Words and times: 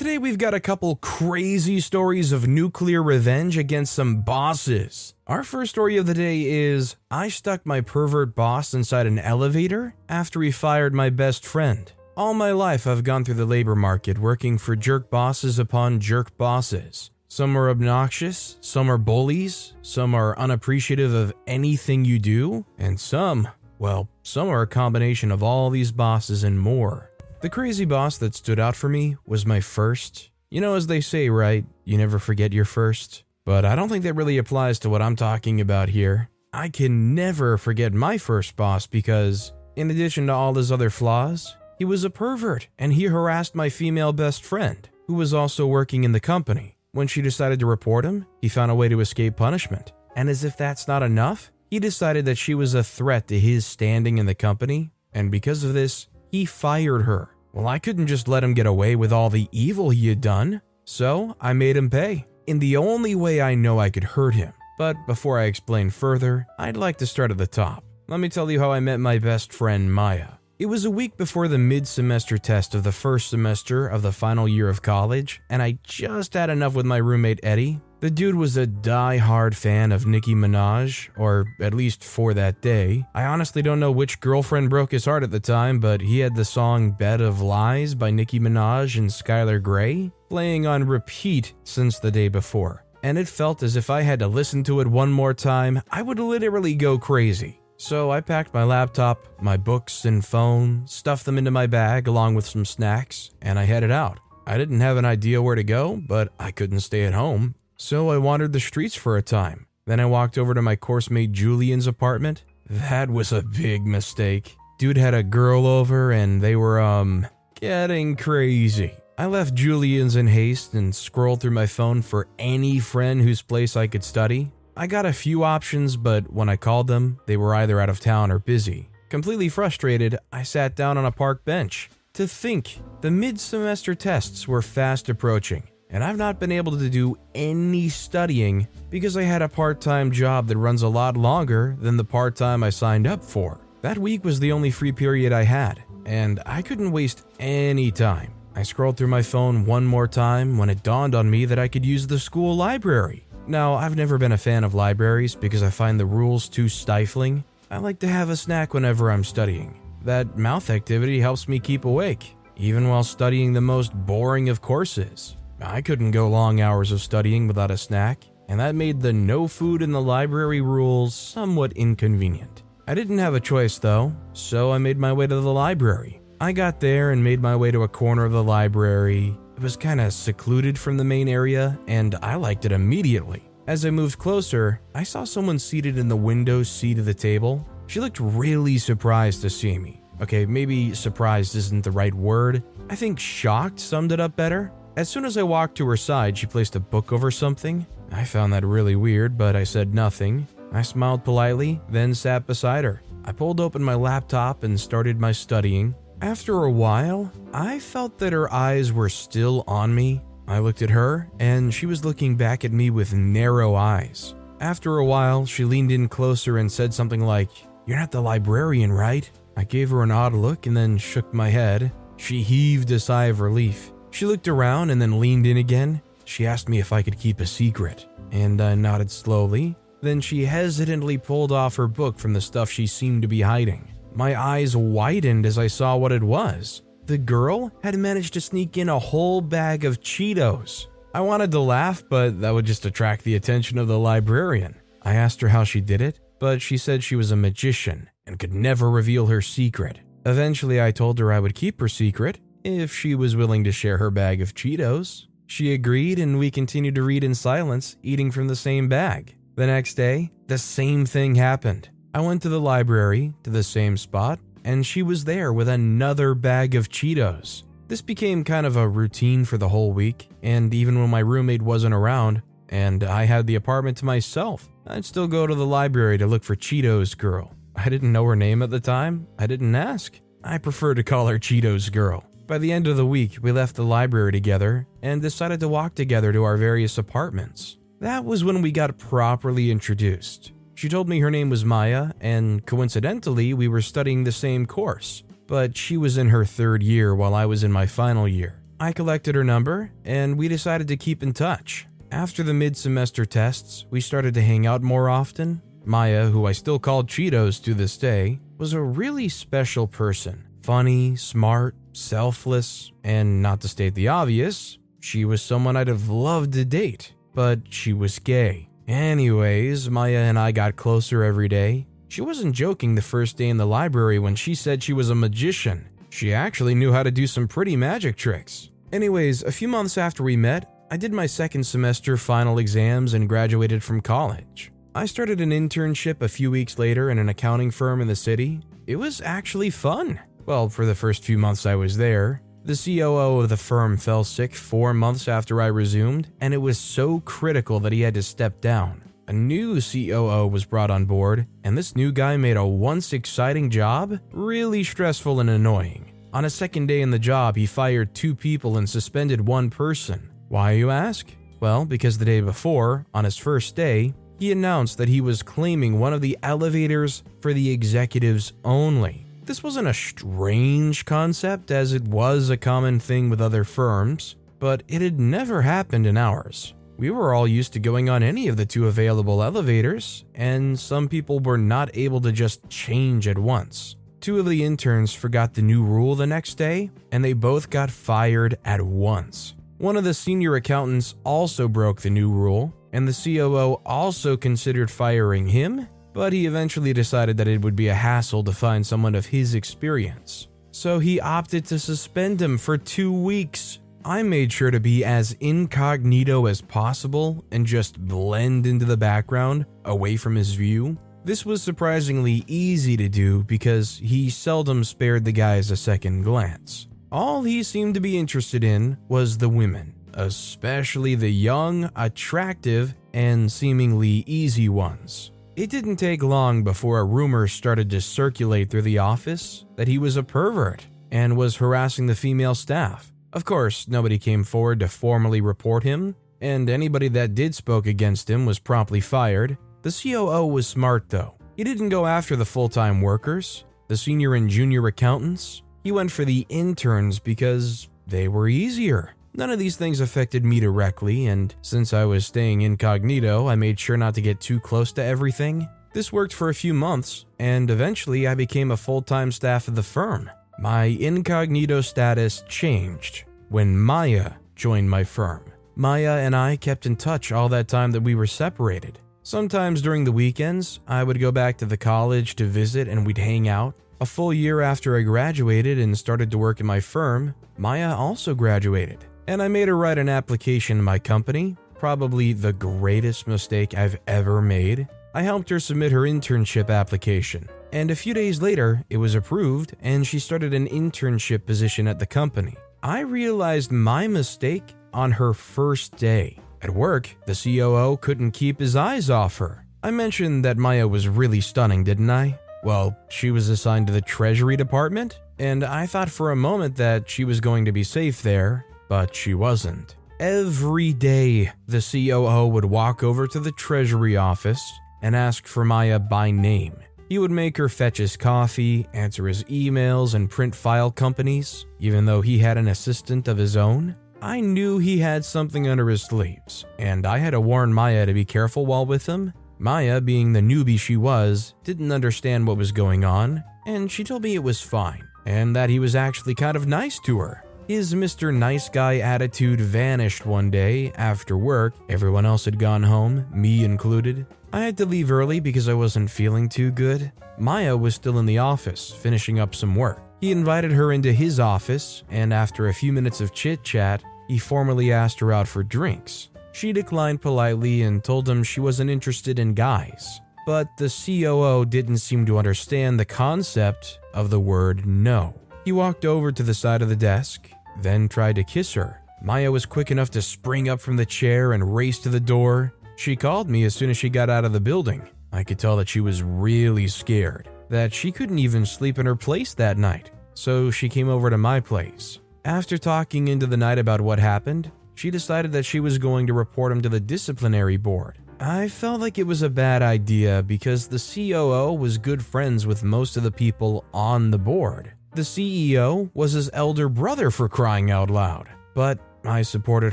Today 0.00 0.16
we've 0.16 0.38
got 0.38 0.54
a 0.54 0.60
couple 0.60 0.96
crazy 0.96 1.78
stories 1.78 2.32
of 2.32 2.48
nuclear 2.48 3.02
revenge 3.02 3.58
against 3.58 3.92
some 3.92 4.22
bosses. 4.22 5.14
Our 5.26 5.44
first 5.44 5.72
story 5.72 5.98
of 5.98 6.06
the 6.06 6.14
day 6.14 6.50
is 6.50 6.96
I 7.10 7.28
stuck 7.28 7.66
my 7.66 7.82
pervert 7.82 8.34
boss 8.34 8.72
inside 8.72 9.06
an 9.06 9.18
elevator 9.18 9.94
after 10.08 10.40
he 10.40 10.50
fired 10.52 10.94
my 10.94 11.10
best 11.10 11.44
friend. 11.44 11.92
All 12.16 12.32
my 12.32 12.50
life 12.50 12.86
I've 12.86 13.04
gone 13.04 13.26
through 13.26 13.34
the 13.34 13.44
labor 13.44 13.76
market 13.76 14.18
working 14.18 14.56
for 14.56 14.74
jerk 14.74 15.10
bosses 15.10 15.58
upon 15.58 16.00
jerk 16.00 16.34
bosses. 16.38 17.10
Some 17.28 17.54
are 17.56 17.68
obnoxious, 17.68 18.56
some 18.62 18.90
are 18.90 18.96
bullies, 18.96 19.74
some 19.82 20.14
are 20.14 20.36
unappreciative 20.38 21.12
of 21.12 21.34
anything 21.46 22.06
you 22.06 22.18
do, 22.18 22.64
and 22.78 22.98
some, 22.98 23.48
well, 23.80 24.10
some 24.22 24.48
are 24.48 24.60
a 24.60 24.66
combination 24.66 25.32
of 25.32 25.42
all 25.42 25.70
these 25.70 25.90
bosses 25.90 26.44
and 26.44 26.60
more. 26.60 27.10
The 27.40 27.48
crazy 27.48 27.86
boss 27.86 28.18
that 28.18 28.34
stood 28.34 28.60
out 28.60 28.76
for 28.76 28.90
me 28.90 29.16
was 29.24 29.46
my 29.46 29.60
first. 29.60 30.28
You 30.50 30.60
know, 30.60 30.74
as 30.74 30.86
they 30.86 31.00
say, 31.00 31.30
right? 31.30 31.64
You 31.84 31.96
never 31.96 32.18
forget 32.18 32.52
your 32.52 32.66
first. 32.66 33.24
But 33.46 33.64
I 33.64 33.74
don't 33.74 33.88
think 33.88 34.04
that 34.04 34.12
really 34.12 34.36
applies 34.36 34.78
to 34.80 34.90
what 34.90 35.00
I'm 35.00 35.16
talking 35.16 35.62
about 35.62 35.88
here. 35.88 36.28
I 36.52 36.68
can 36.68 37.14
never 37.14 37.56
forget 37.56 37.94
my 37.94 38.18
first 38.18 38.54
boss 38.54 38.86
because, 38.86 39.54
in 39.76 39.90
addition 39.90 40.26
to 40.26 40.34
all 40.34 40.52
his 40.52 40.70
other 40.70 40.90
flaws, 40.90 41.56
he 41.78 41.86
was 41.86 42.04
a 42.04 42.10
pervert 42.10 42.68
and 42.78 42.92
he 42.92 43.04
harassed 43.04 43.54
my 43.54 43.70
female 43.70 44.12
best 44.12 44.44
friend, 44.44 44.90
who 45.06 45.14
was 45.14 45.32
also 45.32 45.66
working 45.66 46.04
in 46.04 46.12
the 46.12 46.20
company. 46.20 46.76
When 46.92 47.06
she 47.06 47.22
decided 47.22 47.58
to 47.60 47.66
report 47.66 48.04
him, 48.04 48.26
he 48.42 48.50
found 48.50 48.70
a 48.70 48.74
way 48.74 48.90
to 48.90 49.00
escape 49.00 49.36
punishment. 49.36 49.92
And 50.16 50.28
as 50.28 50.44
if 50.44 50.58
that's 50.58 50.86
not 50.86 51.02
enough, 51.02 51.50
he 51.70 51.78
decided 51.78 52.24
that 52.24 52.38
she 52.38 52.54
was 52.54 52.74
a 52.74 52.82
threat 52.82 53.28
to 53.28 53.38
his 53.38 53.64
standing 53.64 54.18
in 54.18 54.26
the 54.26 54.34
company, 54.34 54.90
and 55.12 55.30
because 55.30 55.62
of 55.62 55.72
this, 55.72 56.08
he 56.30 56.44
fired 56.44 57.02
her. 57.02 57.30
Well, 57.52 57.68
I 57.68 57.78
couldn't 57.78 58.08
just 58.08 58.28
let 58.28 58.44
him 58.44 58.54
get 58.54 58.66
away 58.66 58.96
with 58.96 59.12
all 59.12 59.30
the 59.30 59.48
evil 59.52 59.90
he 59.90 60.08
had 60.08 60.20
done, 60.20 60.60
so 60.84 61.36
I 61.40 61.52
made 61.52 61.76
him 61.76 61.88
pay, 61.88 62.26
in 62.46 62.58
the 62.58 62.76
only 62.76 63.14
way 63.14 63.40
I 63.40 63.54
know 63.54 63.78
I 63.78 63.90
could 63.90 64.04
hurt 64.04 64.34
him. 64.34 64.52
But 64.78 64.96
before 65.06 65.38
I 65.38 65.44
explain 65.44 65.90
further, 65.90 66.46
I'd 66.58 66.76
like 66.76 66.96
to 66.98 67.06
start 67.06 67.30
at 67.30 67.38
the 67.38 67.46
top. 67.46 67.84
Let 68.08 68.18
me 68.18 68.28
tell 68.28 68.50
you 68.50 68.58
how 68.58 68.72
I 68.72 68.80
met 68.80 68.98
my 68.98 69.18
best 69.18 69.52
friend 69.52 69.92
Maya. 69.92 70.39
It 70.60 70.68
was 70.68 70.84
a 70.84 70.90
week 70.90 71.16
before 71.16 71.48
the 71.48 71.56
mid 71.56 71.88
semester 71.88 72.36
test 72.36 72.74
of 72.74 72.82
the 72.82 72.92
first 72.92 73.30
semester 73.30 73.88
of 73.88 74.02
the 74.02 74.12
final 74.12 74.46
year 74.46 74.68
of 74.68 74.82
college, 74.82 75.40
and 75.48 75.62
I 75.62 75.78
just 75.84 76.34
had 76.34 76.50
enough 76.50 76.74
with 76.74 76.84
my 76.84 76.98
roommate 76.98 77.40
Eddie. 77.42 77.80
The 78.00 78.10
dude 78.10 78.34
was 78.34 78.58
a 78.58 78.66
die-hard 78.66 79.56
fan 79.56 79.90
of 79.90 80.04
Nicki 80.04 80.34
Minaj, 80.34 81.08
or 81.16 81.46
at 81.62 81.72
least 81.72 82.04
for 82.04 82.34
that 82.34 82.60
day. 82.60 83.06
I 83.14 83.24
honestly 83.24 83.62
don't 83.62 83.80
know 83.80 83.90
which 83.90 84.20
girlfriend 84.20 84.68
broke 84.68 84.92
his 84.92 85.06
heart 85.06 85.22
at 85.22 85.30
the 85.30 85.40
time, 85.40 85.80
but 85.80 86.02
he 86.02 86.18
had 86.18 86.36
the 86.36 86.44
song 86.44 86.90
Bed 86.90 87.22
of 87.22 87.40
Lies 87.40 87.94
by 87.94 88.10
Nicki 88.10 88.38
Minaj 88.38 88.98
and 88.98 89.08
Skylar 89.08 89.62
Grey 89.62 90.12
playing 90.28 90.66
on 90.66 90.84
repeat 90.84 91.54
since 91.64 91.98
the 91.98 92.10
day 92.10 92.28
before. 92.28 92.84
And 93.02 93.16
it 93.16 93.28
felt 93.28 93.62
as 93.62 93.76
if 93.76 93.88
I 93.88 94.02
had 94.02 94.18
to 94.18 94.28
listen 94.28 94.62
to 94.64 94.80
it 94.80 94.86
one 94.86 95.10
more 95.10 95.32
time, 95.32 95.80
I 95.90 96.02
would 96.02 96.18
literally 96.18 96.74
go 96.74 96.98
crazy. 96.98 97.59
So 97.80 98.10
I 98.10 98.20
packed 98.20 98.52
my 98.52 98.62
laptop, 98.62 99.26
my 99.40 99.56
books, 99.56 100.04
and 100.04 100.22
phone, 100.22 100.86
stuffed 100.86 101.24
them 101.24 101.38
into 101.38 101.50
my 101.50 101.66
bag 101.66 102.08
along 102.08 102.34
with 102.34 102.44
some 102.44 102.66
snacks, 102.66 103.30
and 103.40 103.58
I 103.58 103.64
headed 103.64 103.90
out. 103.90 104.20
I 104.46 104.58
didn't 104.58 104.80
have 104.80 104.98
an 104.98 105.06
idea 105.06 105.40
where 105.40 105.54
to 105.54 105.64
go, 105.64 105.96
but 105.96 106.30
I 106.38 106.50
couldn't 106.50 106.80
stay 106.80 107.06
at 107.06 107.14
home, 107.14 107.54
so 107.78 108.10
I 108.10 108.18
wandered 108.18 108.52
the 108.52 108.60
streets 108.60 108.96
for 108.96 109.16
a 109.16 109.22
time. 109.22 109.66
Then 109.86 109.98
I 109.98 110.04
walked 110.04 110.36
over 110.36 110.52
to 110.52 110.60
my 110.60 110.76
course 110.76 111.08
mate 111.08 111.32
Julian's 111.32 111.86
apartment. 111.86 112.44
That 112.68 113.10
was 113.10 113.32
a 113.32 113.42
big 113.42 113.86
mistake. 113.86 114.56
Dude 114.78 114.98
had 114.98 115.14
a 115.14 115.22
girl 115.22 115.66
over, 115.66 116.12
and 116.12 116.42
they 116.42 116.56
were, 116.56 116.80
um, 116.80 117.26
getting 117.54 118.14
crazy. 118.14 118.92
I 119.16 119.24
left 119.24 119.54
Julian's 119.54 120.16
in 120.16 120.26
haste 120.26 120.74
and 120.74 120.94
scrolled 120.94 121.40
through 121.40 121.52
my 121.52 121.66
phone 121.66 122.02
for 122.02 122.28
any 122.38 122.78
friend 122.78 123.22
whose 123.22 123.40
place 123.40 123.74
I 123.74 123.86
could 123.86 124.04
study. 124.04 124.52
I 124.76 124.86
got 124.86 125.06
a 125.06 125.12
few 125.12 125.42
options, 125.42 125.96
but 125.96 126.32
when 126.32 126.48
I 126.48 126.56
called 126.56 126.86
them, 126.86 127.18
they 127.26 127.36
were 127.36 127.54
either 127.54 127.80
out 127.80 127.88
of 127.88 128.00
town 128.00 128.30
or 128.30 128.38
busy. 128.38 128.88
Completely 129.08 129.48
frustrated, 129.48 130.16
I 130.32 130.44
sat 130.44 130.76
down 130.76 130.96
on 130.96 131.04
a 131.04 131.12
park 131.12 131.44
bench. 131.44 131.90
To 132.14 132.26
think, 132.26 132.80
the 133.00 133.10
mid 133.10 133.40
semester 133.40 133.94
tests 133.94 134.46
were 134.46 134.62
fast 134.62 135.08
approaching, 135.08 135.64
and 135.90 136.04
I've 136.04 136.16
not 136.16 136.38
been 136.38 136.52
able 136.52 136.76
to 136.78 136.88
do 136.88 137.16
any 137.34 137.88
studying 137.88 138.68
because 138.88 139.16
I 139.16 139.22
had 139.22 139.42
a 139.42 139.48
part 139.48 139.80
time 139.80 140.12
job 140.12 140.46
that 140.48 140.56
runs 140.56 140.82
a 140.82 140.88
lot 140.88 141.16
longer 141.16 141.76
than 141.80 141.96
the 141.96 142.04
part 142.04 142.36
time 142.36 142.62
I 142.62 142.70
signed 142.70 143.06
up 143.06 143.24
for. 143.24 143.60
That 143.82 143.98
week 143.98 144.24
was 144.24 144.38
the 144.38 144.52
only 144.52 144.70
free 144.70 144.92
period 144.92 145.32
I 145.32 145.42
had, 145.42 145.82
and 146.06 146.40
I 146.46 146.62
couldn't 146.62 146.92
waste 146.92 147.26
any 147.38 147.90
time. 147.90 148.32
I 148.54 148.62
scrolled 148.62 148.96
through 148.96 149.08
my 149.08 149.22
phone 149.22 149.64
one 149.64 149.86
more 149.86 150.08
time 150.08 150.58
when 150.58 150.70
it 150.70 150.82
dawned 150.82 151.14
on 151.14 151.30
me 151.30 151.44
that 151.46 151.58
I 151.58 151.68
could 151.68 151.84
use 151.84 152.06
the 152.06 152.18
school 152.18 152.56
library. 152.56 153.26
Now, 153.50 153.74
I've 153.74 153.96
never 153.96 154.16
been 154.16 154.30
a 154.30 154.38
fan 154.38 154.62
of 154.62 154.74
libraries 154.74 155.34
because 155.34 155.64
I 155.64 155.70
find 155.70 155.98
the 155.98 156.06
rules 156.06 156.48
too 156.48 156.68
stifling. 156.68 157.42
I 157.68 157.78
like 157.78 157.98
to 157.98 158.06
have 158.06 158.30
a 158.30 158.36
snack 158.36 158.74
whenever 158.74 159.10
I'm 159.10 159.24
studying. 159.24 159.80
That 160.04 160.38
mouth 160.38 160.70
activity 160.70 161.18
helps 161.18 161.48
me 161.48 161.58
keep 161.58 161.84
awake, 161.84 162.36
even 162.54 162.88
while 162.88 163.02
studying 163.02 163.52
the 163.52 163.60
most 163.60 163.92
boring 163.92 164.50
of 164.50 164.62
courses. 164.62 165.36
I 165.60 165.82
couldn't 165.82 166.12
go 166.12 166.28
long 166.28 166.60
hours 166.60 166.92
of 166.92 167.00
studying 167.00 167.48
without 167.48 167.72
a 167.72 167.76
snack, 167.76 168.22
and 168.46 168.60
that 168.60 168.76
made 168.76 169.00
the 169.00 169.12
no 169.12 169.48
food 169.48 169.82
in 169.82 169.90
the 169.90 170.00
library 170.00 170.60
rules 170.60 171.16
somewhat 171.16 171.72
inconvenient. 171.72 172.62
I 172.86 172.94
didn't 172.94 173.18
have 173.18 173.34
a 173.34 173.40
choice 173.40 173.78
though, 173.78 174.14
so 174.32 174.70
I 174.70 174.78
made 174.78 174.96
my 174.96 175.12
way 175.12 175.26
to 175.26 175.40
the 175.40 175.52
library. 175.52 176.20
I 176.40 176.52
got 176.52 176.78
there 176.78 177.10
and 177.10 177.24
made 177.24 177.42
my 177.42 177.56
way 177.56 177.72
to 177.72 177.82
a 177.82 177.88
corner 177.88 178.24
of 178.24 178.32
the 178.32 178.44
library, 178.44 179.36
it 179.60 179.62
was 179.62 179.76
kind 179.76 180.00
of 180.00 180.10
secluded 180.14 180.78
from 180.78 180.96
the 180.96 181.04
main 181.04 181.28
area, 181.28 181.78
and 181.86 182.14
I 182.22 182.36
liked 182.36 182.64
it 182.64 182.72
immediately. 182.72 183.42
As 183.66 183.84
I 183.84 183.90
moved 183.90 184.18
closer, 184.18 184.80
I 184.94 185.02
saw 185.02 185.24
someone 185.24 185.58
seated 185.58 185.98
in 185.98 186.08
the 186.08 186.16
window 186.16 186.62
seat 186.62 186.98
of 186.98 187.04
the 187.04 187.12
table. 187.12 187.68
She 187.86 188.00
looked 188.00 188.18
really 188.20 188.78
surprised 188.78 189.42
to 189.42 189.50
see 189.50 189.78
me. 189.78 190.00
Okay, 190.22 190.46
maybe 190.46 190.94
surprised 190.94 191.56
isn't 191.56 191.84
the 191.84 191.90
right 191.90 192.14
word. 192.14 192.62
I 192.88 192.96
think 192.96 193.20
shocked 193.20 193.80
summed 193.80 194.12
it 194.12 194.18
up 194.18 194.34
better. 194.34 194.72
As 194.96 195.10
soon 195.10 195.26
as 195.26 195.36
I 195.36 195.42
walked 195.42 195.76
to 195.76 195.86
her 195.88 195.96
side, 195.98 196.38
she 196.38 196.46
placed 196.46 196.74
a 196.74 196.80
book 196.80 197.12
over 197.12 197.30
something. 197.30 197.84
I 198.12 198.24
found 198.24 198.54
that 198.54 198.64
really 198.64 198.96
weird, 198.96 199.36
but 199.36 199.56
I 199.56 199.64
said 199.64 199.92
nothing. 199.92 200.48
I 200.72 200.80
smiled 200.80 201.22
politely, 201.22 201.82
then 201.90 202.14
sat 202.14 202.46
beside 202.46 202.84
her. 202.84 203.02
I 203.26 203.32
pulled 203.32 203.60
open 203.60 203.82
my 203.82 203.94
laptop 203.94 204.62
and 204.62 204.80
started 204.80 205.20
my 205.20 205.32
studying. 205.32 205.94
After 206.22 206.64
a 206.64 206.70
while, 206.70 207.32
I 207.54 207.78
felt 207.78 208.18
that 208.18 208.34
her 208.34 208.52
eyes 208.52 208.92
were 208.92 209.08
still 209.08 209.64
on 209.66 209.94
me. 209.94 210.20
I 210.46 210.58
looked 210.58 210.82
at 210.82 210.90
her, 210.90 211.30
and 211.38 211.72
she 211.72 211.86
was 211.86 212.04
looking 212.04 212.36
back 212.36 212.62
at 212.62 212.72
me 212.72 212.90
with 212.90 213.14
narrow 213.14 213.74
eyes. 213.74 214.34
After 214.60 214.98
a 214.98 215.04
while, 215.04 215.46
she 215.46 215.64
leaned 215.64 215.90
in 215.90 216.08
closer 216.08 216.58
and 216.58 216.70
said 216.70 216.92
something 216.92 217.22
like, 217.22 217.48
You're 217.86 217.98
not 217.98 218.10
the 218.10 218.20
librarian, 218.20 218.92
right? 218.92 219.28
I 219.56 219.64
gave 219.64 219.88
her 219.90 220.02
an 220.02 220.10
odd 220.10 220.34
look 220.34 220.66
and 220.66 220.76
then 220.76 220.98
shook 220.98 221.32
my 221.32 221.48
head. 221.48 221.90
She 222.18 222.42
heaved 222.42 222.90
a 222.90 223.00
sigh 223.00 223.26
of 223.26 223.40
relief. 223.40 223.90
She 224.10 224.26
looked 224.26 224.48
around 224.48 224.90
and 224.90 225.00
then 225.00 225.20
leaned 225.20 225.46
in 225.46 225.56
again. 225.56 226.02
She 226.26 226.46
asked 226.46 226.68
me 226.68 226.80
if 226.80 226.92
I 226.92 227.00
could 227.00 227.18
keep 227.18 227.40
a 227.40 227.46
secret, 227.46 228.06
and 228.30 228.60
I 228.60 228.74
nodded 228.74 229.10
slowly. 229.10 229.74
Then 230.02 230.20
she 230.20 230.44
hesitantly 230.44 231.16
pulled 231.16 231.50
off 231.50 231.76
her 231.76 231.88
book 231.88 232.18
from 232.18 232.34
the 232.34 232.40
stuff 232.42 232.70
she 232.70 232.86
seemed 232.86 233.22
to 233.22 233.28
be 233.28 233.40
hiding. 233.40 233.88
My 234.14 234.40
eyes 234.40 234.76
widened 234.76 235.46
as 235.46 235.58
I 235.58 235.66
saw 235.66 235.96
what 235.96 236.12
it 236.12 236.22
was. 236.22 236.82
The 237.06 237.18
girl 237.18 237.72
had 237.82 237.96
managed 237.96 238.34
to 238.34 238.40
sneak 238.40 238.76
in 238.76 238.88
a 238.88 238.98
whole 238.98 239.40
bag 239.40 239.84
of 239.84 240.00
Cheetos. 240.00 240.86
I 241.12 241.20
wanted 241.20 241.50
to 241.52 241.60
laugh, 241.60 242.04
but 242.08 242.40
that 242.40 242.54
would 242.54 242.66
just 242.66 242.86
attract 242.86 243.24
the 243.24 243.34
attention 243.34 243.78
of 243.78 243.88
the 243.88 243.98
librarian. 243.98 244.76
I 245.02 245.14
asked 245.14 245.40
her 245.40 245.48
how 245.48 245.64
she 245.64 245.80
did 245.80 246.00
it, 246.00 246.20
but 246.38 246.62
she 246.62 246.76
said 246.76 247.02
she 247.02 247.16
was 247.16 247.30
a 247.30 247.36
magician 247.36 248.08
and 248.26 248.38
could 248.38 248.52
never 248.52 248.90
reveal 248.90 249.26
her 249.26 249.42
secret. 249.42 250.00
Eventually, 250.24 250.80
I 250.80 250.92
told 250.92 251.18
her 251.18 251.32
I 251.32 251.40
would 251.40 251.54
keep 251.54 251.80
her 251.80 251.88
secret 251.88 252.38
if 252.62 252.94
she 252.94 253.14
was 253.14 253.36
willing 253.36 253.64
to 253.64 253.72
share 253.72 253.98
her 253.98 254.10
bag 254.10 254.40
of 254.40 254.54
Cheetos. 254.54 255.26
She 255.46 255.72
agreed, 255.72 256.18
and 256.18 256.38
we 256.38 256.50
continued 256.50 256.94
to 256.94 257.02
read 257.02 257.24
in 257.24 257.34
silence, 257.34 257.96
eating 258.02 258.30
from 258.30 258.46
the 258.46 258.54
same 258.54 258.88
bag. 258.88 259.34
The 259.56 259.66
next 259.66 259.94
day, 259.94 260.30
the 260.46 260.58
same 260.58 261.06
thing 261.06 261.34
happened. 261.34 261.88
I 262.12 262.20
went 262.20 262.42
to 262.42 262.48
the 262.48 262.60
library, 262.60 263.32
to 263.44 263.50
the 263.50 263.62
same 263.62 263.96
spot, 263.96 264.40
and 264.64 264.84
she 264.84 265.00
was 265.00 265.24
there 265.24 265.52
with 265.52 265.68
another 265.68 266.34
bag 266.34 266.74
of 266.74 266.88
Cheetos. 266.88 267.62
This 267.86 268.02
became 268.02 268.42
kind 268.42 268.66
of 268.66 268.76
a 268.76 268.88
routine 268.88 269.44
for 269.44 269.58
the 269.58 269.68
whole 269.68 269.92
week, 269.92 270.28
and 270.42 270.74
even 270.74 271.00
when 271.00 271.08
my 271.08 271.20
roommate 271.20 271.62
wasn't 271.62 271.94
around 271.94 272.42
and 272.68 273.04
I 273.04 273.24
had 273.24 273.46
the 273.46 273.54
apartment 273.54 273.96
to 273.98 274.04
myself, 274.04 274.68
I'd 274.86 275.04
still 275.04 275.26
go 275.28 275.46
to 275.46 275.54
the 275.54 275.66
library 275.66 276.18
to 276.18 276.26
look 276.26 276.42
for 276.42 276.56
Cheetos 276.56 277.16
Girl. 277.16 277.54
I 277.76 277.88
didn't 277.88 278.12
know 278.12 278.24
her 278.24 278.36
name 278.36 278.62
at 278.62 278.70
the 278.70 278.80
time, 278.80 279.28
I 279.38 279.46
didn't 279.46 279.74
ask. 279.74 280.20
I 280.42 280.58
prefer 280.58 280.94
to 280.94 281.04
call 281.04 281.28
her 281.28 281.38
Cheetos 281.38 281.92
Girl. 281.92 282.24
By 282.46 282.58
the 282.58 282.72
end 282.72 282.88
of 282.88 282.96
the 282.96 283.06
week, 283.06 283.38
we 283.40 283.52
left 283.52 283.76
the 283.76 283.84
library 283.84 284.32
together 284.32 284.88
and 285.02 285.22
decided 285.22 285.60
to 285.60 285.68
walk 285.68 285.94
together 285.94 286.32
to 286.32 286.42
our 286.42 286.56
various 286.56 286.98
apartments. 286.98 287.76
That 288.00 288.24
was 288.24 288.42
when 288.42 288.62
we 288.62 288.72
got 288.72 288.98
properly 288.98 289.70
introduced. 289.70 290.52
She 290.80 290.88
told 290.88 291.10
me 291.10 291.20
her 291.20 291.30
name 291.30 291.50
was 291.50 291.62
Maya, 291.62 292.12
and 292.22 292.64
coincidentally, 292.64 293.52
we 293.52 293.68
were 293.68 293.82
studying 293.82 294.24
the 294.24 294.32
same 294.32 294.64
course, 294.64 295.22
but 295.46 295.76
she 295.76 295.98
was 295.98 296.16
in 296.16 296.30
her 296.30 296.46
third 296.46 296.82
year 296.82 297.14
while 297.14 297.34
I 297.34 297.44
was 297.44 297.62
in 297.62 297.70
my 297.70 297.84
final 297.84 298.26
year. 298.26 298.62
I 298.80 298.92
collected 298.92 299.34
her 299.34 299.44
number, 299.44 299.92
and 300.06 300.38
we 300.38 300.48
decided 300.48 300.88
to 300.88 300.96
keep 300.96 301.22
in 301.22 301.34
touch. 301.34 301.86
After 302.10 302.42
the 302.42 302.54
mid 302.54 302.78
semester 302.78 303.26
tests, 303.26 303.84
we 303.90 304.00
started 304.00 304.32
to 304.32 304.40
hang 304.40 304.66
out 304.66 304.80
more 304.80 305.10
often. 305.10 305.60
Maya, 305.84 306.30
who 306.30 306.46
I 306.46 306.52
still 306.52 306.78
call 306.78 307.04
Cheetos 307.04 307.62
to 307.64 307.74
this 307.74 307.98
day, 307.98 308.40
was 308.56 308.72
a 308.72 308.80
really 308.80 309.28
special 309.28 309.86
person. 309.86 310.46
Funny, 310.62 311.14
smart, 311.14 311.74
selfless, 311.92 312.90
and 313.04 313.42
not 313.42 313.60
to 313.60 313.68
state 313.68 313.94
the 313.94 314.08
obvious, 314.08 314.78
she 315.00 315.26
was 315.26 315.42
someone 315.42 315.76
I'd 315.76 315.88
have 315.88 316.08
loved 316.08 316.54
to 316.54 316.64
date, 316.64 317.12
but 317.34 317.60
she 317.68 317.92
was 317.92 318.18
gay. 318.18 318.69
Anyways, 318.90 319.88
Maya 319.88 320.18
and 320.18 320.36
I 320.36 320.50
got 320.50 320.74
closer 320.74 321.22
every 321.22 321.46
day. 321.46 321.86
She 322.08 322.22
wasn't 322.22 322.56
joking 322.56 322.96
the 322.96 323.02
first 323.02 323.36
day 323.36 323.48
in 323.48 323.56
the 323.56 323.64
library 323.64 324.18
when 324.18 324.34
she 324.34 324.52
said 324.52 324.82
she 324.82 324.92
was 324.92 325.10
a 325.10 325.14
magician. 325.14 325.88
She 326.08 326.34
actually 326.34 326.74
knew 326.74 326.92
how 326.92 327.04
to 327.04 327.12
do 327.12 327.28
some 327.28 327.46
pretty 327.46 327.76
magic 327.76 328.16
tricks. 328.16 328.70
Anyways, 328.92 329.44
a 329.44 329.52
few 329.52 329.68
months 329.68 329.96
after 329.96 330.24
we 330.24 330.36
met, 330.36 330.68
I 330.90 330.96
did 330.96 331.12
my 331.12 331.26
second 331.26 331.62
semester 331.62 332.16
final 332.16 332.58
exams 332.58 333.14
and 333.14 333.28
graduated 333.28 333.84
from 333.84 334.00
college. 334.00 334.72
I 334.92 335.06
started 335.06 335.40
an 335.40 335.50
internship 335.50 336.20
a 336.20 336.28
few 336.28 336.50
weeks 336.50 336.76
later 336.76 337.10
in 337.10 337.20
an 337.20 337.28
accounting 337.28 337.70
firm 337.70 338.00
in 338.00 338.08
the 338.08 338.16
city. 338.16 338.60
It 338.88 338.96
was 338.96 339.20
actually 339.20 339.70
fun. 339.70 340.18
Well, 340.46 340.68
for 340.68 340.84
the 340.84 340.96
first 340.96 341.22
few 341.22 341.38
months 341.38 341.64
I 341.64 341.76
was 341.76 341.96
there. 341.96 342.42
The 342.62 342.76
COO 342.76 343.40
of 343.40 343.48
the 343.48 343.56
firm 343.56 343.96
fell 343.96 344.22
sick 344.22 344.54
four 344.54 344.92
months 344.92 345.28
after 345.28 345.62
I 345.62 345.66
resumed, 345.66 346.28
and 346.42 346.52
it 346.52 346.58
was 346.58 346.76
so 346.76 347.20
critical 347.20 347.80
that 347.80 347.92
he 347.92 348.02
had 348.02 348.12
to 348.14 348.22
step 348.22 348.60
down. 348.60 349.02
A 349.28 349.32
new 349.32 349.80
COO 349.80 350.46
was 350.46 350.66
brought 350.66 350.90
on 350.90 351.06
board, 351.06 351.46
and 351.64 351.76
this 351.76 351.96
new 351.96 352.12
guy 352.12 352.36
made 352.36 352.58
a 352.58 352.66
once 352.66 353.14
exciting 353.14 353.70
job 353.70 354.20
really 354.30 354.84
stressful 354.84 355.40
and 355.40 355.48
annoying. 355.48 356.12
On 356.34 356.44
his 356.44 356.52
second 356.52 356.86
day 356.86 357.00
in 357.00 357.10
the 357.10 357.18
job, 357.18 357.56
he 357.56 357.64
fired 357.64 358.14
two 358.14 358.34
people 358.34 358.76
and 358.76 358.88
suspended 358.88 359.40
one 359.40 359.70
person. 359.70 360.30
Why, 360.48 360.72
you 360.72 360.90
ask? 360.90 361.28
Well, 361.60 361.86
because 361.86 362.18
the 362.18 362.24
day 362.26 362.42
before, 362.42 363.06
on 363.14 363.24
his 363.24 363.38
first 363.38 363.74
day, 363.74 364.12
he 364.38 364.52
announced 364.52 364.98
that 364.98 365.08
he 365.08 365.22
was 365.22 365.42
claiming 365.42 365.98
one 365.98 366.12
of 366.12 366.20
the 366.20 366.36
elevators 366.42 367.22
for 367.40 367.54
the 367.54 367.70
executives 367.70 368.52
only. 368.64 369.29
This 369.44 369.62
wasn't 369.62 369.88
a 369.88 369.94
strange 369.94 371.04
concept, 371.04 371.70
as 371.70 371.92
it 371.92 372.04
was 372.04 372.50
a 372.50 372.56
common 372.56 373.00
thing 373.00 373.30
with 373.30 373.40
other 373.40 373.64
firms, 373.64 374.36
but 374.58 374.82
it 374.86 375.00
had 375.00 375.18
never 375.18 375.62
happened 375.62 376.06
in 376.06 376.16
ours. 376.16 376.74
We 376.98 377.10
were 377.10 377.32
all 377.32 377.48
used 377.48 377.72
to 377.72 377.80
going 377.80 378.10
on 378.10 378.22
any 378.22 378.48
of 378.48 378.58
the 378.58 378.66
two 378.66 378.86
available 378.86 379.42
elevators, 379.42 380.24
and 380.34 380.78
some 380.78 381.08
people 381.08 381.40
were 381.40 381.58
not 381.58 381.88
able 381.94 382.20
to 382.20 382.30
just 382.30 382.68
change 382.68 383.26
at 383.26 383.38
once. 383.38 383.96
Two 384.20 384.38
of 384.38 384.46
the 384.46 384.62
interns 384.62 385.14
forgot 385.14 385.54
the 385.54 385.62
new 385.62 385.82
rule 385.82 386.14
the 386.14 386.26
next 386.26 386.56
day, 386.56 386.90
and 387.10 387.24
they 387.24 387.32
both 387.32 387.70
got 387.70 387.90
fired 387.90 388.58
at 388.66 388.82
once. 388.82 389.54
One 389.78 389.96
of 389.96 390.04
the 390.04 390.12
senior 390.12 390.56
accountants 390.56 391.14
also 391.24 391.66
broke 391.66 392.02
the 392.02 392.10
new 392.10 392.30
rule, 392.30 392.74
and 392.92 393.08
the 393.08 393.18
COO 393.24 393.80
also 393.86 394.36
considered 394.36 394.90
firing 394.90 395.46
him, 395.46 395.88
but 396.12 396.32
he 396.32 396.46
eventually 396.46 396.92
decided 396.92 397.36
that 397.36 397.48
it 397.48 397.62
would 397.62 397.76
be 397.76 397.88
a 397.88 397.94
hassle 397.94 398.44
to 398.44 398.52
find 398.52 398.86
someone 398.86 399.14
of 399.14 399.26
his 399.26 399.54
experience. 399.54 400.48
So 400.72 400.98
he 400.98 401.20
opted 401.20 401.64
to 401.66 401.78
suspend 401.78 402.40
him 402.40 402.56
for 402.58 402.78
two 402.78 403.12
weeks. 403.12 403.80
I 404.04 404.22
made 404.22 404.52
sure 404.52 404.70
to 404.70 404.80
be 404.80 405.04
as 405.04 405.36
incognito 405.40 406.46
as 406.46 406.60
possible 406.60 407.44
and 407.50 407.66
just 407.66 408.00
blend 408.00 408.66
into 408.66 408.84
the 408.86 408.96
background, 408.96 409.66
away 409.84 410.16
from 410.16 410.36
his 410.36 410.54
view. 410.54 410.96
This 411.22 411.44
was 411.44 411.62
surprisingly 411.62 412.44
easy 412.46 412.96
to 412.96 413.08
do 413.08 413.44
because 413.44 413.98
he 413.98 414.30
seldom 414.30 414.84
spared 414.84 415.24
the 415.24 415.32
guys 415.32 415.70
a 415.70 415.76
second 415.76 416.22
glance. 416.22 416.88
All 417.12 417.42
he 417.42 417.62
seemed 417.62 417.94
to 417.94 418.00
be 418.00 418.16
interested 418.16 418.64
in 418.64 418.96
was 419.08 419.36
the 419.36 419.48
women, 419.48 419.94
especially 420.14 421.16
the 421.16 421.30
young, 421.30 421.90
attractive, 421.94 422.94
and 423.12 423.52
seemingly 423.52 424.24
easy 424.26 424.68
ones. 424.68 425.32
It 425.56 425.68
didn't 425.68 425.96
take 425.96 426.22
long 426.22 426.62
before 426.62 427.00
a 427.00 427.04
rumor 427.04 427.48
started 427.48 427.90
to 427.90 428.00
circulate 428.00 428.70
through 428.70 428.82
the 428.82 428.98
office 428.98 429.66
that 429.76 429.88
he 429.88 429.98
was 429.98 430.16
a 430.16 430.22
pervert 430.22 430.86
and 431.10 431.36
was 431.36 431.56
harassing 431.56 432.06
the 432.06 432.14
female 432.14 432.54
staff. 432.54 433.12
Of 433.32 433.44
course, 433.44 433.88
nobody 433.88 434.18
came 434.18 434.44
forward 434.44 434.80
to 434.80 434.88
formally 434.88 435.40
report 435.40 435.82
him, 435.82 436.14
and 436.40 436.70
anybody 436.70 437.08
that 437.08 437.34
did 437.34 437.54
spoke 437.54 437.86
against 437.86 438.30
him 438.30 438.46
was 438.46 438.58
promptly 438.58 439.00
fired. 439.00 439.58
The 439.82 439.90
COO 440.02 440.46
was 440.46 440.66
smart 440.66 441.08
though. 441.08 441.36
He 441.56 441.64
didn't 441.64 441.90
go 441.90 442.06
after 442.06 442.36
the 442.36 442.44
full 442.44 442.68
time 442.68 443.02
workers, 443.02 443.64
the 443.88 443.96
senior 443.96 444.34
and 444.34 444.48
junior 444.48 444.86
accountants, 444.86 445.62
he 445.82 445.92
went 445.92 446.12
for 446.12 446.24
the 446.24 446.46
interns 446.48 447.18
because 447.18 447.88
they 448.06 448.28
were 448.28 448.48
easier. 448.48 449.14
None 449.40 449.48
of 449.48 449.58
these 449.58 449.78
things 449.78 450.00
affected 450.00 450.44
me 450.44 450.60
directly, 450.60 451.24
and 451.24 451.54
since 451.62 451.94
I 451.94 452.04
was 452.04 452.26
staying 452.26 452.60
incognito, 452.60 453.48
I 453.48 453.54
made 453.54 453.80
sure 453.80 453.96
not 453.96 454.12
to 454.16 454.20
get 454.20 454.38
too 454.38 454.60
close 454.60 454.92
to 454.92 455.02
everything. 455.02 455.66
This 455.94 456.12
worked 456.12 456.34
for 456.34 456.50
a 456.50 456.54
few 456.54 456.74
months, 456.74 457.24
and 457.38 457.70
eventually 457.70 458.28
I 458.28 458.34
became 458.34 458.70
a 458.70 458.76
full 458.76 459.00
time 459.00 459.32
staff 459.32 459.66
of 459.66 459.76
the 459.76 459.82
firm. 459.82 460.30
My 460.58 460.84
incognito 460.84 461.80
status 461.80 462.44
changed 462.50 463.24
when 463.48 463.80
Maya 463.80 464.32
joined 464.56 464.90
my 464.90 465.04
firm. 465.04 465.42
Maya 465.74 466.18
and 466.18 466.36
I 466.36 466.56
kept 466.56 466.84
in 466.84 466.96
touch 466.96 467.32
all 467.32 467.48
that 467.48 467.66
time 467.66 467.92
that 467.92 468.02
we 468.02 468.14
were 468.14 468.26
separated. 468.26 468.98
Sometimes 469.22 469.80
during 469.80 470.04
the 470.04 470.12
weekends, 470.12 470.80
I 470.86 471.02
would 471.02 471.18
go 471.18 471.32
back 471.32 471.56
to 471.58 471.64
the 471.64 471.78
college 471.78 472.36
to 472.36 472.44
visit 472.44 472.88
and 472.88 473.06
we'd 473.06 473.16
hang 473.16 473.48
out. 473.48 473.74
A 474.02 474.06
full 474.06 474.34
year 474.34 474.60
after 474.60 474.98
I 474.98 475.00
graduated 475.00 475.78
and 475.78 475.96
started 475.96 476.30
to 476.30 476.38
work 476.38 476.60
in 476.60 476.66
my 476.66 476.80
firm, 476.80 477.34
Maya 477.56 477.94
also 477.94 478.34
graduated, 478.34 479.04
and 479.26 479.42
I 479.42 479.48
made 479.48 479.68
her 479.68 479.76
write 479.76 479.98
an 479.98 480.08
application 480.08 480.78
to 480.78 480.82
my 480.82 480.98
company, 480.98 481.56
probably 481.74 482.32
the 482.32 482.52
greatest 482.52 483.26
mistake 483.26 483.74
I've 483.74 483.98
ever 484.06 484.42
made. 484.42 484.88
I 485.14 485.22
helped 485.22 485.48
her 485.50 485.60
submit 485.60 485.92
her 485.92 486.02
internship 486.02 486.70
application, 486.70 487.48
and 487.72 487.90
a 487.90 487.96
few 487.96 488.14
days 488.14 488.42
later, 488.42 488.84
it 488.90 488.98
was 488.98 489.14
approved 489.14 489.74
and 489.80 490.06
she 490.06 490.18
started 490.18 490.54
an 490.54 490.68
internship 490.68 491.46
position 491.46 491.88
at 491.88 491.98
the 491.98 492.06
company. 492.06 492.56
I 492.82 493.00
realized 493.00 493.72
my 493.72 494.08
mistake 494.08 494.74
on 494.92 495.12
her 495.12 495.34
first 495.34 495.96
day. 495.96 496.38
At 496.62 496.70
work, 496.70 497.14
the 497.26 497.34
COO 497.34 497.96
couldn't 497.96 498.32
keep 498.32 498.58
his 498.60 498.76
eyes 498.76 499.10
off 499.10 499.38
her. 499.38 499.64
I 499.82 499.90
mentioned 499.90 500.44
that 500.44 500.58
Maya 500.58 500.86
was 500.86 501.08
really 501.08 501.40
stunning, 501.40 501.84
didn't 501.84 502.10
I? 502.10 502.38
Well, 502.62 502.96
she 503.08 503.30
was 503.30 503.48
assigned 503.48 503.86
to 503.86 503.92
the 503.92 504.02
Treasury 504.02 504.56
Department, 504.56 505.20
and 505.38 505.64
I 505.64 505.86
thought 505.86 506.10
for 506.10 506.30
a 506.30 506.36
moment 506.36 506.76
that 506.76 507.08
she 507.08 507.24
was 507.24 507.40
going 507.40 507.64
to 507.64 507.72
be 507.72 507.82
safe 507.82 508.20
there, 508.20 508.66
but 508.90 509.14
she 509.14 509.32
wasn't. 509.32 509.94
Every 510.18 510.92
day, 510.92 511.52
the 511.66 511.80
COO 511.80 512.48
would 512.48 512.66
walk 512.66 513.02
over 513.02 513.26
to 513.28 513.40
the 513.40 513.52
Treasury 513.52 514.16
office 514.18 514.60
and 515.00 515.16
ask 515.16 515.46
for 515.46 515.64
Maya 515.64 516.00
by 516.00 516.32
name. 516.32 516.76
He 517.08 517.18
would 517.18 517.30
make 517.30 517.56
her 517.56 517.68
fetch 517.68 517.98
his 517.98 518.16
coffee, 518.16 518.86
answer 518.92 519.26
his 519.28 519.44
emails, 519.44 520.14
and 520.14 520.28
print 520.28 520.54
file 520.54 520.90
companies, 520.90 521.64
even 521.78 522.04
though 522.04 522.20
he 522.20 522.38
had 522.38 522.58
an 522.58 522.68
assistant 522.68 523.28
of 523.28 523.38
his 523.38 523.56
own. 523.56 523.96
I 524.20 524.40
knew 524.40 524.78
he 524.78 524.98
had 524.98 525.24
something 525.24 525.68
under 525.68 525.88
his 525.88 526.02
sleeves, 526.02 526.66
and 526.78 527.06
I 527.06 527.18
had 527.18 527.30
to 527.30 527.40
warn 527.40 527.72
Maya 527.72 528.06
to 528.06 528.12
be 528.12 528.24
careful 528.24 528.66
while 528.66 528.84
with 528.84 529.06
him 529.06 529.32
Maya, 529.60 530.00
being 530.00 530.32
the 530.32 530.40
newbie 530.40 530.80
she 530.80 530.96
was, 530.96 531.54
didn't 531.64 531.92
understand 531.92 532.46
what 532.46 532.56
was 532.56 532.72
going 532.72 533.04
on, 533.04 533.44
and 533.66 533.92
she 533.92 534.02
told 534.02 534.22
me 534.22 534.34
it 534.34 534.42
was 534.42 534.62
fine, 534.62 535.06
and 535.26 535.54
that 535.54 535.68
he 535.68 535.78
was 535.78 535.94
actually 535.94 536.34
kind 536.34 536.56
of 536.56 536.66
nice 536.66 536.98
to 537.00 537.18
her. 537.18 537.44
His 537.70 537.94
Mr. 537.94 538.34
Nice 538.34 538.68
Guy 538.68 538.98
attitude 538.98 539.60
vanished 539.60 540.26
one 540.26 540.50
day 540.50 540.90
after 540.96 541.38
work. 541.38 541.76
Everyone 541.88 542.26
else 542.26 542.44
had 542.44 542.58
gone 542.58 542.82
home, 542.82 543.26
me 543.32 543.62
included. 543.62 544.26
I 544.52 544.62
had 544.62 544.76
to 544.78 544.84
leave 544.84 545.12
early 545.12 545.38
because 545.38 545.68
I 545.68 545.74
wasn't 545.74 546.10
feeling 546.10 546.48
too 546.48 546.72
good. 546.72 547.12
Maya 547.38 547.76
was 547.76 547.94
still 547.94 548.18
in 548.18 548.26
the 548.26 548.38
office, 548.38 548.90
finishing 548.90 549.38
up 549.38 549.54
some 549.54 549.76
work. 549.76 550.02
He 550.20 550.32
invited 550.32 550.72
her 550.72 550.90
into 550.90 551.12
his 551.12 551.38
office, 551.38 552.02
and 552.10 552.34
after 552.34 552.66
a 552.66 552.74
few 552.74 552.92
minutes 552.92 553.20
of 553.20 553.32
chit 553.32 553.62
chat, 553.62 554.02
he 554.26 554.36
formally 554.36 554.92
asked 554.92 555.20
her 555.20 555.32
out 555.32 555.46
for 555.46 555.62
drinks. 555.62 556.30
She 556.50 556.72
declined 556.72 557.22
politely 557.22 557.82
and 557.82 558.02
told 558.02 558.28
him 558.28 558.42
she 558.42 558.58
wasn't 558.58 558.90
interested 558.90 559.38
in 559.38 559.54
guys. 559.54 560.20
But 560.44 560.76
the 560.76 560.88
COO 560.88 561.64
didn't 561.66 561.98
seem 561.98 562.26
to 562.26 562.36
understand 562.36 562.98
the 562.98 563.04
concept 563.04 564.00
of 564.12 564.30
the 564.30 564.40
word 564.40 564.86
no. 564.86 565.36
He 565.64 565.70
walked 565.70 566.04
over 566.04 566.32
to 566.32 566.42
the 566.42 566.54
side 566.54 566.82
of 566.82 566.88
the 566.88 566.96
desk, 566.96 567.48
then 567.82 568.08
tried 568.08 568.36
to 568.36 568.44
kiss 568.44 568.74
her. 568.74 569.02
Maya 569.22 569.50
was 569.50 569.66
quick 569.66 569.90
enough 569.90 570.10
to 570.12 570.22
spring 570.22 570.68
up 570.68 570.80
from 570.80 570.96
the 570.96 571.06
chair 571.06 571.52
and 571.52 571.74
race 571.74 571.98
to 572.00 572.08
the 572.08 572.20
door. 572.20 572.72
She 572.96 573.16
called 573.16 573.48
me 573.50 573.64
as 573.64 573.74
soon 573.74 573.90
as 573.90 573.96
she 573.96 574.08
got 574.08 574.30
out 574.30 574.44
of 574.44 574.52
the 574.52 574.60
building. 574.60 575.08
I 575.32 575.44
could 575.44 575.58
tell 575.58 575.76
that 575.76 575.88
she 575.88 576.00
was 576.00 576.22
really 576.22 576.88
scared, 576.88 577.48
that 577.68 577.92
she 577.92 578.12
couldn't 578.12 578.38
even 578.38 578.64
sleep 578.66 578.98
in 578.98 579.06
her 579.06 579.16
place 579.16 579.54
that 579.54 579.78
night. 579.78 580.10
So 580.34 580.70
she 580.70 580.88
came 580.88 581.08
over 581.08 581.30
to 581.30 581.38
my 581.38 581.60
place. 581.60 582.18
After 582.44 582.78
talking 582.78 583.28
into 583.28 583.46
the 583.46 583.56
night 583.56 583.78
about 583.78 584.00
what 584.00 584.18
happened, 584.18 584.72
she 584.94 585.10
decided 585.10 585.52
that 585.52 585.64
she 585.64 585.80
was 585.80 585.98
going 585.98 586.26
to 586.26 586.32
report 586.32 586.72
him 586.72 586.80
to 586.82 586.88
the 586.88 587.00
disciplinary 587.00 587.76
board. 587.76 588.18
I 588.40 588.68
felt 588.68 589.02
like 589.02 589.18
it 589.18 589.26
was 589.26 589.42
a 589.42 589.50
bad 589.50 589.82
idea 589.82 590.42
because 590.42 590.88
the 590.88 590.98
COO 590.98 591.74
was 591.74 591.98
good 591.98 592.24
friends 592.24 592.66
with 592.66 592.82
most 592.82 593.18
of 593.18 593.22
the 593.22 593.30
people 593.30 593.84
on 593.92 594.30
the 594.30 594.38
board. 594.38 594.92
The 595.12 595.22
CEO 595.22 596.08
was 596.14 596.32
his 596.32 596.50
elder 596.52 596.88
brother 596.88 597.32
for 597.32 597.48
crying 597.48 597.90
out 597.90 598.10
loud, 598.10 598.48
but 598.74 599.00
I 599.24 599.42
supported 599.42 599.92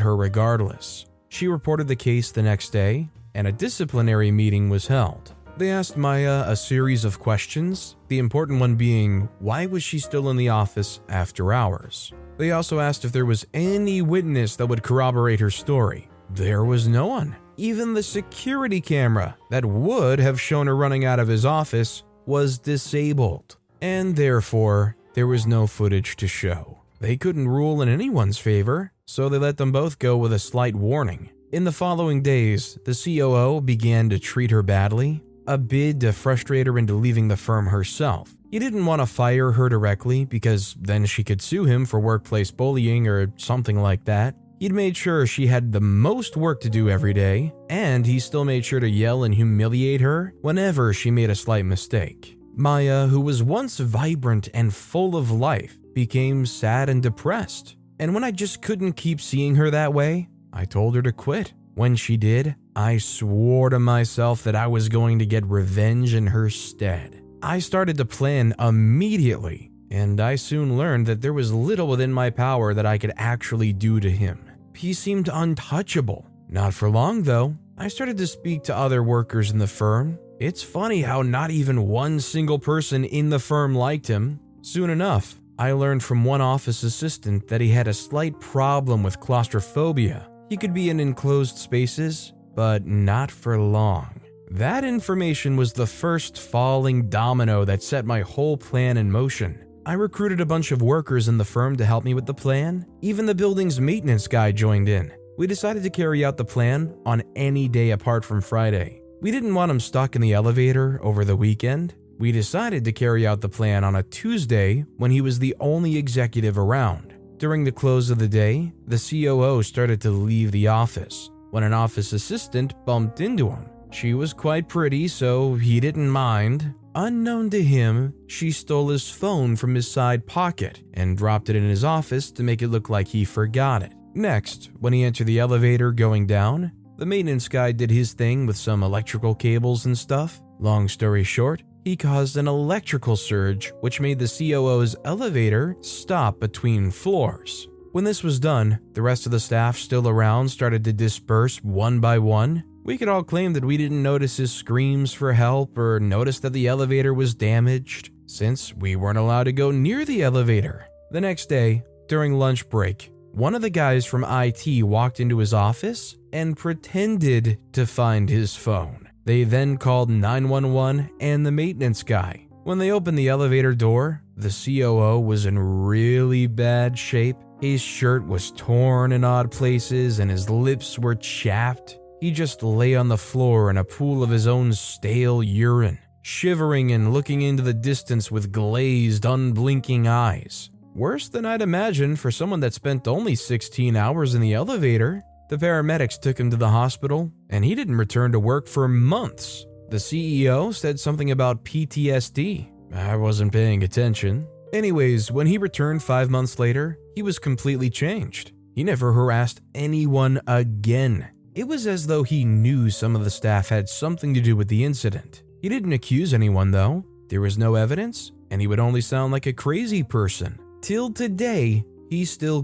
her 0.02 0.16
regardless. 0.16 1.08
She 1.30 1.48
reported 1.48 1.88
the 1.88 1.96
case 1.96 2.32
the 2.32 2.44
next 2.44 2.70
day, 2.70 3.10
and 3.34 3.48
a 3.48 3.52
disciplinary 3.52 4.30
meeting 4.30 4.70
was 4.70 4.86
held. 4.86 5.34
They 5.58 5.72
asked 5.72 5.98
Maya 5.98 6.44
a 6.46 6.56
series 6.56 7.04
of 7.04 7.18
questions, 7.18 7.96
the 8.10 8.20
important 8.20 8.60
one 8.60 8.76
being 8.76 9.28
why 9.40 9.66
was 9.66 9.82
she 9.82 9.98
still 9.98 10.30
in 10.30 10.38
the 10.38 10.50
office 10.50 11.00
after 11.10 11.52
hours? 11.52 12.14
They 12.38 12.52
also 12.52 12.80
asked 12.80 13.04
if 13.04 13.12
there 13.12 13.26
was 13.26 13.48
any 13.56 14.04
witness 14.04 14.56
that 14.58 14.68
would 14.68 14.84
corroborate 14.84 15.40
her 15.40 15.50
story. 15.50 16.10
There 16.30 16.64
was 16.64 16.88
no 16.88 17.08
one. 17.08 17.36
Even 17.58 17.96
the 17.96 18.04
security 18.04 18.82
camera 18.82 19.36
that 19.50 19.66
would 19.66 20.20
have 20.20 20.40
shown 20.40 20.68
her 20.68 20.76
running 20.76 21.06
out 21.06 21.20
of 21.20 21.28
his 21.28 21.44
office 21.44 22.04
was 22.28 22.60
disabled, 22.60 23.58
and 23.82 24.16
therefore 24.16 24.96
there 25.18 25.26
was 25.26 25.48
no 25.48 25.66
footage 25.66 26.16
to 26.16 26.28
show. 26.28 26.78
They 27.00 27.18
couldn't 27.18 27.48
rule 27.48 27.82
in 27.82 27.90
anyone's 27.90 28.38
favor, 28.38 28.92
so 29.08 29.28
they 29.28 29.40
let 29.40 29.58
them 29.58 29.72
both 29.72 29.98
go 29.98 30.16
with 30.16 30.32
a 30.32 30.38
slight 30.38 30.76
warning. 30.76 31.32
In 31.52 31.64
the 31.64 31.72
following 31.72 32.22
days, 32.22 32.78
the 32.86 32.94
COO 32.94 33.60
began 33.60 34.12
to 34.12 34.20
treat 34.20 34.52
her 34.52 34.62
badly, 34.62 35.24
a 35.48 35.58
bid 35.58 36.02
to 36.02 36.14
frustrate 36.14 36.68
her 36.68 36.78
into 36.78 36.94
leaving 36.94 37.30
the 37.30 37.36
firm 37.36 37.66
herself. 37.66 38.36
He 38.52 38.60
didn't 38.60 38.86
want 38.86 39.02
to 39.02 39.08
fire 39.08 39.54
her 39.54 39.70
directly 39.70 40.24
because 40.24 40.76
then 40.80 41.08
she 41.08 41.24
could 41.24 41.42
sue 41.42 41.66
him 41.66 41.88
for 41.88 42.00
workplace 42.00 42.52
bullying 42.52 43.08
or 43.08 43.34
something 43.38 43.82
like 43.82 44.06
that. 44.06 44.36
He'd 44.60 44.72
made 44.72 44.96
sure 44.96 45.26
she 45.26 45.48
had 45.48 45.72
the 45.72 45.82
most 45.82 46.38
work 46.38 46.62
to 46.62 46.70
do 46.70 46.92
every 46.92 47.16
day, 47.16 47.56
and 47.72 48.06
he 48.06 48.20
still 48.20 48.46
made 48.46 48.64
sure 48.66 48.80
to 48.80 48.88
yell 48.88 49.24
and 49.24 49.34
humiliate 49.34 50.02
her 50.02 50.36
whenever 50.42 50.94
she 50.94 51.10
made 51.10 51.32
a 51.32 51.36
slight 51.36 51.66
mistake. 51.66 52.37
Maya, 52.58 53.06
who 53.06 53.22
was 53.22 53.44
once 53.44 53.78
vibrant 53.78 54.50
and 54.52 54.74
full 54.74 55.16
of 55.16 55.30
life, 55.30 55.78
became 55.94 56.44
sad 56.44 56.90
and 56.90 57.04
depressed. 57.04 57.76
And 58.00 58.16
when 58.16 58.24
I 58.24 58.32
just 58.32 58.64
couldn't 58.64 58.94
keep 58.94 59.22
seeing 59.22 59.56
her 59.56 59.70
that 59.70 59.94
way, 59.94 60.28
I 60.52 60.66
told 60.66 60.96
her 60.96 61.04
to 61.04 61.12
quit. 61.12 61.54
When 61.76 61.96
she 61.96 62.18
did, 62.18 62.56
I 62.76 62.98
swore 62.98 63.70
to 63.70 63.78
myself 63.78 64.44
that 64.44 64.56
I 64.56 64.66
was 64.66 64.90
going 64.90 65.20
to 65.20 65.26
get 65.28 65.46
revenge 65.46 66.16
in 66.16 66.26
her 66.26 66.50
stead. 66.50 67.22
I 67.44 67.60
started 67.60 67.98
to 67.98 68.06
plan 68.06 68.56
immediately, 68.58 69.72
and 69.92 70.20
I 70.20 70.36
soon 70.36 70.80
learned 70.80 71.06
that 71.06 71.22
there 71.22 71.34
was 71.34 71.54
little 71.54 71.88
within 71.88 72.12
my 72.12 72.32
power 72.32 72.74
that 72.74 72.88
I 72.88 72.98
could 72.98 73.14
actually 73.18 73.72
do 73.72 74.00
to 74.00 74.10
him. 74.10 74.50
He 74.76 74.94
seemed 74.94 75.30
untouchable. 75.32 76.26
Not 76.50 76.74
for 76.74 76.90
long, 76.90 77.22
though. 77.22 77.56
I 77.78 77.88
started 77.88 78.18
to 78.18 78.26
speak 78.26 78.64
to 78.64 78.76
other 78.76 79.04
workers 79.04 79.52
in 79.52 79.60
the 79.60 79.68
firm. 79.68 80.18
It's 80.40 80.62
funny 80.62 81.02
how 81.02 81.24
not 81.24 81.50
even 81.50 81.88
one 81.88 82.20
single 82.20 82.60
person 82.60 83.04
in 83.04 83.32
the 83.32 83.40
firm 83.40 83.74
liked 83.74 84.06
him. 84.06 84.40
Soon 84.62 84.92
enough, 84.92 85.36
I 85.58 85.72
learned 85.72 86.04
from 86.04 86.24
one 86.24 86.42
office 86.42 86.84
assistant 86.84 87.48
that 87.48 87.60
he 87.60 87.70
had 87.70 87.88
a 87.88 87.94
slight 87.94 88.40
problem 88.40 89.02
with 89.02 89.20
claustrophobia. 89.20 90.30
He 90.48 90.56
could 90.56 90.76
be 90.76 90.92
in 90.92 91.00
enclosed 91.00 91.58
spaces, 91.58 92.34
but 92.54 92.86
not 92.86 93.32
for 93.32 93.58
long. 93.60 94.22
That 94.52 94.84
information 94.84 95.58
was 95.58 95.74
the 95.74 95.88
first 95.88 96.38
falling 96.38 97.10
domino 97.10 97.66
that 97.66 97.82
set 97.82 98.06
my 98.06 98.22
whole 98.22 98.58
plan 98.58 98.98
in 98.98 99.12
motion. 99.12 99.66
I 99.88 99.94
recruited 99.94 100.40
a 100.40 100.46
bunch 100.46 100.72
of 100.72 100.84
workers 100.84 101.28
in 101.28 101.40
the 101.40 101.46
firm 101.46 101.78
to 101.78 101.86
help 101.86 102.04
me 102.04 102.14
with 102.14 102.28
the 102.28 102.34
plan. 102.36 102.86
Even 103.02 103.26
the 103.26 103.34
building's 103.34 103.82
maintenance 103.82 104.28
guy 104.28 104.52
joined 104.52 104.88
in. 104.88 105.12
We 105.40 105.48
decided 105.48 105.82
to 105.82 105.90
carry 105.90 106.24
out 106.24 106.38
the 106.38 106.46
plan 106.46 106.96
on 107.08 107.24
any 107.36 107.68
day 107.68 107.90
apart 107.90 108.24
from 108.24 108.42
Friday. 108.42 109.02
We 109.20 109.32
didn't 109.32 109.56
want 109.56 109.72
him 109.72 109.80
stuck 109.80 110.16
in 110.16 110.22
the 110.22 110.34
elevator 110.34 111.00
over 111.02 111.26
the 111.26 111.36
weekend. 111.36 111.96
We 112.20 112.32
decided 112.32 112.86
to 112.86 112.92
carry 112.92 113.26
out 113.26 113.42
the 113.42 113.50
plan 113.50 113.84
on 113.84 113.96
a 113.96 114.04
Tuesday 114.04 114.86
when 114.98 115.10
he 115.10 115.22
was 115.22 115.40
the 115.40 115.56
only 115.60 115.98
executive 115.98 116.58
around. 116.58 117.16
During 117.38 117.64
the 117.64 117.72
close 117.72 118.12
of 118.12 118.20
the 118.20 118.28
day, 118.28 118.74
the 118.86 118.98
COO 118.98 119.64
started 119.64 120.02
to 120.02 120.12
leave 120.12 120.52
the 120.52 120.68
office 120.68 121.32
when 121.50 121.64
an 121.64 121.74
office 121.74 122.14
assistant 122.14 122.74
bumped 122.86 123.20
into 123.20 123.50
him. 123.50 123.68
She 123.92 124.14
was 124.14 124.34
quite 124.34 124.68
pretty, 124.68 125.08
so 125.08 125.56
he 125.56 125.80
didn't 125.80 126.10
mind. 126.10 126.76
Unknown 126.94 127.50
to 127.52 127.64
him, 127.64 128.14
she 128.28 128.52
stole 128.52 128.90
his 128.90 129.10
phone 129.10 129.56
from 129.56 129.74
his 129.74 129.90
side 129.90 130.28
pocket 130.28 130.84
and 130.94 131.18
dropped 131.18 131.50
it 131.50 131.56
in 131.56 131.68
his 131.68 131.84
office 131.84 132.32
to 132.34 132.44
make 132.44 132.62
it 132.62 132.68
look 132.68 132.90
like 132.90 133.08
he 133.08 133.24
forgot 133.26 133.82
it. 133.82 133.94
Next, 134.14 134.72
when 134.80 134.94
he 134.94 135.04
entered 135.04 135.28
the 135.28 135.40
elevator 135.40 135.92
going 135.92 136.26
down, 136.26 136.72
the 136.98 137.06
maintenance 137.06 137.48
guy 137.48 137.72
did 137.72 137.92
his 137.92 138.14
thing 138.14 138.46
with 138.46 138.58
some 138.58 138.82
electrical 138.82 139.36
cables 139.36 139.86
and 139.86 139.98
stuff. 139.98 140.42
Long 140.60 140.88
story 140.88 141.24
short, 141.24 141.62
he 141.84 141.96
caused 141.96 142.38
an 142.38 142.48
electrical 142.48 143.16
surge, 143.16 143.72
which 143.82 144.02
made 144.02 144.18
the 144.20 144.28
COO's 144.28 144.96
elevator 145.06 145.78
stop 145.82 146.40
between 146.40 146.90
floors. 146.90 147.68
When 147.92 148.04
this 148.04 148.24
was 148.24 148.40
done, 148.40 148.80
the 148.94 149.02
rest 149.02 149.26
of 149.26 149.32
the 149.32 149.40
staff 149.40 149.78
still 149.78 150.08
around 150.08 150.50
started 150.50 150.84
to 150.84 150.94
disperse 150.94 151.64
one 151.64 152.00
by 152.00 152.18
one. 152.20 152.64
We 152.84 152.98
could 152.98 153.08
all 153.08 153.24
claim 153.24 153.54
that 153.54 153.66
we 153.66 153.78
didn't 153.78 154.02
notice 154.02 154.38
his 154.38 154.52
screams 154.52 155.14
for 155.14 155.34
help 155.34 155.78
or 155.78 156.00
notice 156.00 156.40
that 156.40 156.54
the 156.54 156.68
elevator 156.68 157.14
was 157.14 157.36
damaged, 157.36 158.12
since 158.26 158.74
we 158.74 158.96
weren't 158.96 159.18
allowed 159.18 159.44
to 159.44 159.54
go 159.54 159.72
near 159.72 160.04
the 160.04 160.24
elevator. 160.24 160.88
The 161.12 161.22
next 161.22 161.48
day, 161.48 161.84
during 162.08 162.34
lunch 162.34 162.68
break, 162.70 163.12
one 163.32 163.54
of 163.54 163.62
the 163.62 163.70
guys 163.70 164.06
from 164.06 164.24
IT 164.24 164.84
walked 164.84 165.20
into 165.20 165.38
his 165.38 165.54
office 165.54 166.16
and 166.38 166.56
pretended 166.56 167.60
to 167.74 167.86
find 167.86 168.30
his 168.30 168.56
phone. 168.56 169.10
They 169.26 169.44
then 169.44 169.78
called 169.78 170.10
911 170.10 171.10
and 171.20 171.46
the 171.46 171.52
maintenance 171.52 172.04
guy. 172.04 172.48
When 172.64 172.78
they 172.78 172.92
opened 172.92 173.18
the 173.18 173.30
elevator 173.30 173.74
door, 173.74 174.22
the 174.36 174.50
COO 174.50 175.20
was 175.20 175.46
in 175.46 175.58
really 175.60 176.48
bad 176.48 176.98
shape 176.98 177.38
his 177.60 177.82
shirt 177.82 178.24
was 178.24 178.52
torn 178.52 179.12
in 179.12 179.24
odd 179.24 179.52
places 179.52 180.20
and 180.20 180.30
his 180.30 180.48
lips 180.48 181.00
were 181.00 181.16
chapped. 181.16 181.98
He 182.22 182.30
just 182.30 182.62
lay 182.62 182.94
on 182.96 183.08
the 183.08 183.18
floor 183.18 183.72
in 183.72 183.78
a 183.78 183.84
pool 183.84 184.22
of 184.22 184.30
his 184.30 184.46
own 184.46 184.74
stale 184.74 185.42
urine, 185.42 185.98
shivering 186.22 186.92
and 186.92 187.14
looking 187.14 187.42
into 187.42 187.64
the 187.64 187.74
distance 187.74 188.30
with 188.30 188.52
glazed, 188.52 189.26
unblinking 189.26 190.08
eyes. 190.08 190.70
Worse 190.94 191.30
than 191.30 191.48
I'd 191.48 191.64
imagined 191.64 192.20
for 192.20 192.30
someone 192.30 192.60
that 192.60 192.76
spent 192.76 193.08
only 193.08 193.34
16 193.34 193.96
hours 193.96 194.36
in 194.36 194.42
the 194.42 194.54
elevator. 194.54 195.24
The 195.50 195.58
paramedics 195.58 196.20
took 196.20 196.38
him 196.38 196.52
to 196.52 196.58
the 196.58 196.70
hospital, 196.70 197.32
and 197.50 197.64
he 197.64 197.74
didn't 197.74 197.96
return 197.96 198.34
to 198.34 198.40
work 198.40 198.68
for 198.68 198.88
months. 198.88 199.66
The 199.90 199.98
CEO 199.98 200.74
said 200.74 201.00
something 201.00 201.32
about 201.32 201.64
PTSD. 201.64 202.70
I 202.94 203.16
wasn't 203.16 203.54
paying 203.54 203.84
attention. 203.84 204.46
Anyways, 204.74 205.32
when 205.32 205.48
he 205.48 205.58
returned 205.58 206.04
five 206.04 206.30
months 206.30 206.60
later, 206.60 207.00
he 207.16 207.22
was 207.22 207.40
completely 207.40 207.90
changed. 207.90 208.52
He 208.76 208.84
never 208.84 209.14
harassed 209.14 209.62
anyone 209.74 210.42
again. 210.48 211.30
It 211.56 211.68
was 211.68 211.88
as 211.88 212.06
though 212.06 212.24
he 212.24 212.44
knew 212.44 212.90
some 212.90 213.16
of 213.16 213.24
the 213.24 213.30
staff 213.30 213.70
had 213.70 213.88
something 213.88 214.34
to 214.34 214.42
do 214.42 214.56
with 214.56 214.68
the 214.68 214.84
incident. 214.84 215.44
He 215.62 215.70
didn't 215.70 215.94
accuse 215.94 216.34
anyone, 216.34 216.72
though. 216.72 217.06
There 217.30 217.42
was 217.42 217.58
no 217.58 217.76
evidence, 217.76 218.34
and 218.52 218.60
he 218.60 218.68
would 218.68 218.80
only 218.80 219.02
sound 219.02 219.32
like 219.32 219.48
a 219.48 219.54
crazy 219.54 220.04
person. 220.04 220.60
Till 220.82 221.10
today, 221.10 221.86
he's 222.10 222.30
still. 222.30 222.64